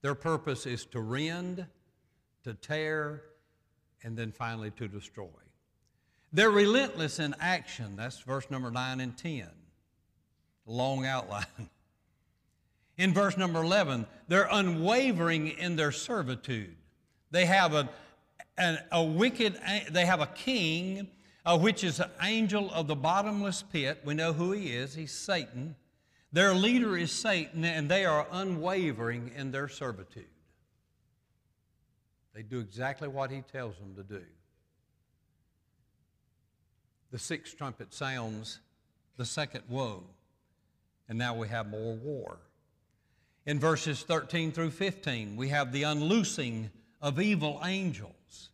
Their 0.02 0.14
purpose 0.14 0.66
is 0.66 0.84
to 0.86 1.00
rend, 1.00 1.66
to 2.44 2.54
tear, 2.54 3.22
and 4.06 4.16
then 4.16 4.30
finally 4.30 4.70
to 4.70 4.86
destroy. 4.86 5.26
They're 6.32 6.50
relentless 6.50 7.18
in 7.18 7.34
action. 7.40 7.96
That's 7.96 8.20
verse 8.20 8.48
number 8.50 8.70
9 8.70 9.00
and 9.00 9.18
10. 9.18 9.48
Long 10.64 11.04
outline. 11.04 11.44
In 12.98 13.12
verse 13.12 13.36
number 13.36 13.62
11, 13.62 14.06
they're 14.26 14.48
unwavering 14.50 15.48
in 15.48 15.76
their 15.76 15.92
servitude. 15.92 16.74
They 17.30 17.44
have 17.44 17.74
a, 17.74 17.90
a, 18.56 18.78
a 18.90 19.04
wicked, 19.04 19.60
they 19.90 20.06
have 20.06 20.22
a 20.22 20.26
king, 20.28 21.08
uh, 21.44 21.58
which 21.58 21.84
is 21.84 22.00
an 22.00 22.08
angel 22.22 22.70
of 22.72 22.86
the 22.86 22.96
bottomless 22.96 23.62
pit. 23.62 24.00
We 24.02 24.14
know 24.14 24.32
who 24.32 24.52
he 24.52 24.68
is. 24.68 24.94
He's 24.94 25.12
Satan. 25.12 25.76
Their 26.32 26.54
leader 26.54 26.96
is 26.96 27.12
Satan, 27.12 27.66
and 27.66 27.86
they 27.86 28.06
are 28.06 28.26
unwavering 28.32 29.30
in 29.36 29.50
their 29.50 29.68
servitude. 29.68 30.24
They 32.36 32.42
do 32.42 32.60
exactly 32.60 33.08
what 33.08 33.30
he 33.30 33.40
tells 33.40 33.78
them 33.78 33.94
to 33.94 34.02
do. 34.02 34.22
The 37.10 37.18
sixth 37.18 37.56
trumpet 37.56 37.94
sounds 37.94 38.60
the 39.16 39.24
second 39.24 39.62
woe, 39.70 40.04
and 41.08 41.16
now 41.18 41.34
we 41.34 41.48
have 41.48 41.66
more 41.66 41.94
war. 41.94 42.36
In 43.46 43.58
verses 43.58 44.02
13 44.02 44.52
through 44.52 44.72
15, 44.72 45.36
we 45.36 45.48
have 45.48 45.72
the 45.72 45.84
unloosing 45.84 46.68
of 47.00 47.18
evil 47.18 47.58
angels. 47.64 48.50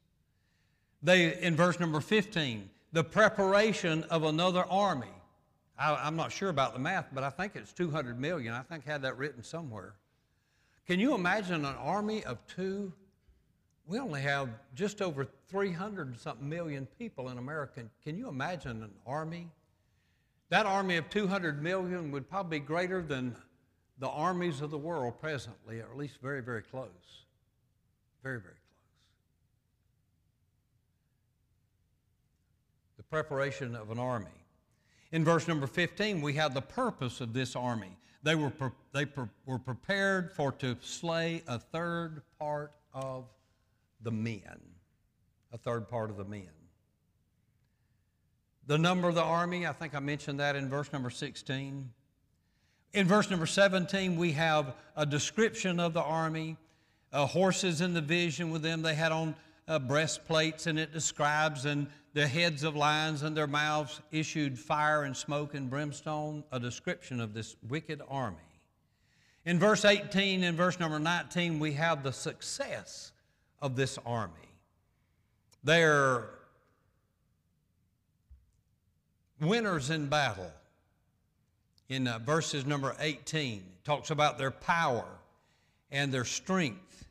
They, 1.03 1.37
in 1.41 1.57
verse 1.57 1.81
number 1.81 2.01
15, 2.01 2.71
the 2.93 3.03
preparation 3.03 4.05
of 4.05 4.23
another 4.23 4.65
army. 4.71 5.09
I, 5.77 6.07
am 6.07 6.15
not 6.15 6.31
sure 6.31 6.51
about 6.51 6.75
the 6.75 6.79
math, 6.79 7.09
but 7.13 7.25
I 7.25 7.31
think 7.31 7.57
it's 7.57 7.73
200 7.73 8.21
million. 8.21 8.55
I 8.55 8.63
think 8.63 8.85
I 8.87 8.93
had 8.93 9.03
that 9.03 9.19
written 9.19 9.43
somewhere. 9.43 9.95
Can 10.87 11.01
you 11.01 11.17
imagine 11.17 11.65
an 11.65 11.75
army 11.81 12.23
of 12.23 12.39
two? 12.47 12.93
We 13.93 13.99
only 13.99 14.23
have 14.23 14.49
just 14.75 15.03
over 15.03 15.27
300 15.51 16.19
something 16.19 16.49
million 16.49 16.89
people 16.99 17.29
in 17.29 17.37
America. 17.37 17.83
Can 18.03 18.17
you 18.17 18.27
imagine 18.27 18.83
an 18.83 18.95
army? 19.07 19.51
That 20.49 20.65
army 20.65 20.97
of 20.97 21.11
200 21.11 21.63
million 21.63 22.11
would 22.11 22.27
probably 22.27 22.59
be 22.59 22.65
greater 22.65 23.03
than 23.03 23.37
the 23.99 24.09
armies 24.09 24.63
of 24.63 24.71
the 24.71 24.79
world 24.79 25.21
presently, 25.21 25.81
or 25.81 25.91
at 25.91 25.99
least 25.99 26.23
very, 26.23 26.41
very 26.41 26.63
close. 26.63 26.89
Very, 28.23 28.41
very 28.41 28.55
close. 28.55 28.87
The 32.97 33.03
preparation 33.03 33.77
of 33.77 33.91
an 33.91 33.99
army. 33.99 34.47
In 35.11 35.23
verse 35.23 35.47
number 35.47 35.67
15, 35.67 36.23
we 36.23 36.33
have 36.33 36.55
the 36.55 36.63
purpose 36.63 37.21
of 37.21 37.35
this 37.35 37.55
army. 37.55 37.95
They 38.23 38.37
were, 38.37 38.49
pre- 38.49 38.71
they 38.95 39.05
pre- 39.05 39.27
were 39.45 39.59
prepared 39.59 40.33
for 40.33 40.51
to 40.53 40.79
slay 40.81 41.43
a 41.47 41.59
third 41.59 42.23
part 42.39 42.73
of 42.95 43.27
the 44.03 44.11
men. 44.11 44.61
A 45.53 45.59
third 45.59 45.89
part 45.89 46.11
of 46.11 46.17
the 46.17 46.25
men. 46.25 46.49
The 48.67 48.79
number 48.79 49.09
of 49.09 49.15
the 49.15 49.23
army, 49.23 49.67
I 49.67 49.73
think 49.73 49.95
I 49.95 50.01
mentioned 50.01 50.41
that 50.41 50.57
in 50.57 50.69
verse 50.69 50.93
number 50.93 51.11
16. 51.11 51.91
In 52.93 53.09
verse 53.09 53.31
number 53.31 53.47
17, 53.47 54.17
we 54.17 54.33
have 54.33 54.75
a 54.97 55.05
description 55.05 55.81
of 55.81 55.95
the 55.95 56.03
army. 56.03 56.57
Uh, 57.13 57.27
horses 57.27 57.81
in 57.81 57.93
the 57.93 58.01
vision 58.01 58.51
with 58.51 58.63
them, 58.63 58.81
they 58.81 58.95
had 58.95 59.13
on 59.13 59.35
uh, 59.69 59.79
breastplates, 59.79 60.67
and 60.67 60.79
it 60.79 60.93
describes, 60.93 61.67
and 61.67 61.87
the 62.15 62.27
heads 62.27 62.63
of 62.63 62.77
lions 62.77 63.23
and 63.23 63.37
their 63.37 63.47
mouths 63.47 64.01
issued 64.11 64.59
fire 64.59 65.03
and 65.03 65.17
smoke 65.17 65.55
and 65.55 65.71
brimstone, 65.71 66.45
a 66.53 66.61
description 66.61 67.21
of 67.21 67.35
this 67.35 67.57
wicked 67.69 68.01
army. 68.09 68.39
In 69.45 69.59
verse 69.59 69.85
18 69.85 70.45
and 70.45 70.57
verse 70.57 70.79
number 70.79 70.99
19, 70.99 71.59
we 71.59 71.73
have 71.73 72.03
the 72.03 72.13
success 72.13 73.12
of 73.63 73.77
this 73.77 73.99
army. 74.05 74.35
They're 75.65 76.29
winners 79.41 79.89
in 79.89 80.09
battle. 80.09 80.51
In 81.89 82.09
uh, 82.09 82.19
verses 82.19 82.67
number 82.67 82.97
18, 83.01 83.59
it 83.59 83.85
talks 83.85 84.11
about 84.11 84.39
their 84.39 84.51
power 84.51 85.07
and 85.91 86.13
their 86.13 86.25
strength, 86.25 87.05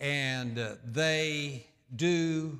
and 0.00 0.58
uh, 0.58 0.74
they 0.84 1.66
do 1.94 2.58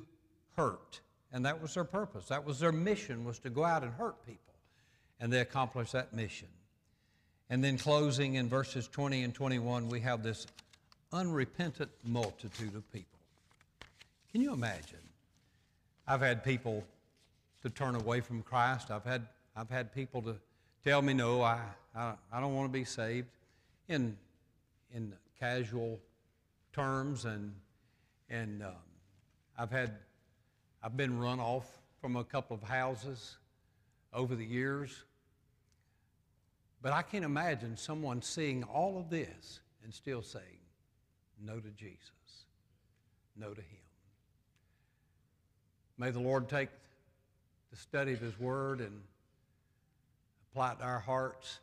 hurt. 0.55 1.01
And 1.31 1.45
that 1.45 1.61
was 1.61 1.73
their 1.73 1.83
purpose. 1.83 2.27
That 2.27 2.45
was 2.45 2.59
their 2.59 2.71
mission 2.71 3.23
was 3.23 3.39
to 3.39 3.49
go 3.49 3.63
out 3.63 3.83
and 3.83 3.91
hurt 3.93 4.23
people. 4.25 4.53
And 5.19 5.33
they 5.33 5.39
accomplished 5.39 5.93
that 5.93 6.13
mission. 6.13 6.47
And 7.49 7.63
then 7.63 7.77
closing 7.77 8.35
in 8.35 8.47
verses 8.47 8.87
20 8.87 9.23
and 9.23 9.33
21, 9.33 9.89
we 9.89 9.99
have 10.01 10.23
this 10.23 10.45
unrepentant 11.11 11.91
multitude 12.03 12.75
of 12.75 12.91
people. 12.91 13.19
Can 14.31 14.41
you 14.41 14.53
imagine? 14.53 14.99
I've 16.07 16.21
had 16.21 16.43
people 16.43 16.83
to 17.61 17.69
turn 17.69 17.95
away 17.95 18.21
from 18.21 18.41
Christ. 18.41 18.91
I've 18.91 19.05
had, 19.05 19.25
I've 19.55 19.69
had 19.69 19.93
people 19.93 20.21
to 20.23 20.35
tell 20.83 21.01
me, 21.01 21.13
no, 21.13 21.41
I, 21.41 21.59
I, 21.95 22.13
I 22.31 22.39
don't 22.39 22.55
want 22.55 22.71
to 22.71 22.77
be 22.77 22.85
saved 22.85 23.27
in, 23.87 24.15
in 24.93 25.13
casual 25.39 25.99
terms. 26.73 27.25
And, 27.25 27.53
and 28.29 28.63
um, 28.63 28.73
I've 29.57 29.71
had 29.71 29.95
I've 30.81 30.95
been 30.95 31.19
run 31.19 31.39
off 31.39 31.67
from 31.99 32.15
a 32.15 32.23
couple 32.23 32.55
of 32.55 32.63
houses 32.63 33.37
over 34.13 34.35
the 34.35 34.45
years. 34.45 35.03
But 36.81 36.93
I 36.93 37.01
can't 37.01 37.25
imagine 37.25 37.75
someone 37.75 38.21
seeing 38.21 38.63
all 38.63 38.97
of 38.97 39.09
this 39.09 39.59
and 39.83 39.93
still 39.93 40.21
saying 40.21 40.58
no 41.43 41.59
to 41.59 41.69
Jesus, 41.69 42.45
no 43.35 43.53
to 43.53 43.61
Him. 43.61 43.79
May 45.97 46.11
the 46.11 46.19
Lord 46.19 46.47
take 46.47 46.69
the 47.71 47.77
study 47.77 48.13
of 48.13 48.19
His 48.19 48.39
Word 48.39 48.79
and 48.79 49.01
apply 50.51 50.73
it 50.73 50.79
to 50.79 50.85
our 50.85 50.99
hearts 50.99 51.59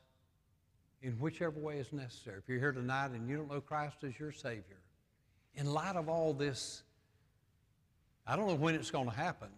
in 1.02 1.12
whichever 1.14 1.58
way 1.58 1.78
is 1.78 1.92
necessary. 1.92 2.38
If 2.38 2.48
you're 2.48 2.58
here 2.58 2.72
tonight 2.72 3.10
and 3.10 3.28
you 3.28 3.36
don't 3.36 3.50
know 3.50 3.60
Christ 3.60 4.04
as 4.04 4.18
your 4.18 4.32
Savior, 4.32 4.80
in 5.54 5.72
light 5.72 5.96
of 5.96 6.08
all 6.08 6.32
this 6.32 6.82
I 8.26 8.34
don't 8.34 8.48
know 8.48 8.56
when 8.56 8.74
it's 8.74 8.90
going 8.90 9.08
to 9.08 9.14
happen, 9.14 9.48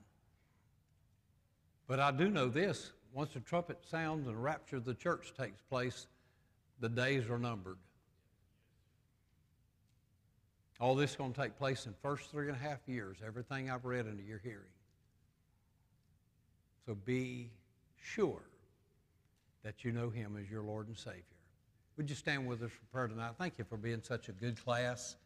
but 1.87 2.01
I 2.01 2.11
do 2.11 2.29
know 2.29 2.49
this. 2.49 2.93
Once 3.15 3.33
the 3.33 3.41
trumpet 3.41 3.79
sounds 3.89 4.27
and 4.27 4.37
the 4.37 4.41
rapture 4.41 4.77
of 4.77 4.85
the 4.85 4.95
church 4.95 5.33
takes 5.39 5.63
place, 5.63 6.07
the 6.79 6.89
days 6.89 7.31
are 7.31 7.39
numbered. 7.39 7.79
All 10.81 10.95
this 10.95 11.11
is 11.11 11.17
going 11.17 11.33
to 11.33 11.41
take 11.41 11.59
place 11.59 11.87
in 11.87 11.93
the 11.93 11.99
first 11.99 12.31
three 12.31 12.49
and 12.49 12.57
a 12.57 12.59
half 12.59 12.79
years, 12.87 13.19
everything 13.27 13.71
I've 13.71 13.85
read 13.85 14.07
into 14.07 14.23
your 14.23 14.39
hearing. 14.39 14.73
So 16.87 16.95
be 16.95 17.51
sure 18.01 18.43
that 19.65 19.85
you 19.85 19.93
know 19.93 20.09
him 20.09 20.39
as 20.41 20.51
your 20.51 20.63
Lord 20.63 20.89
and 20.89 20.97
Savior. 20.97 21.23
Would 21.97 22.09
you 22.09 22.17
stand 22.17 22.47
with 22.47 22.63
us 22.63 22.71
for 22.71 22.87
prayer 22.93 23.09
tonight? 23.09 23.33
Thank 23.37 23.59
you 23.59 23.65
for 23.65 23.77
being 23.77 24.01
such 24.03 24.29
a 24.29 24.33
good 24.33 24.63
class. 24.65 25.17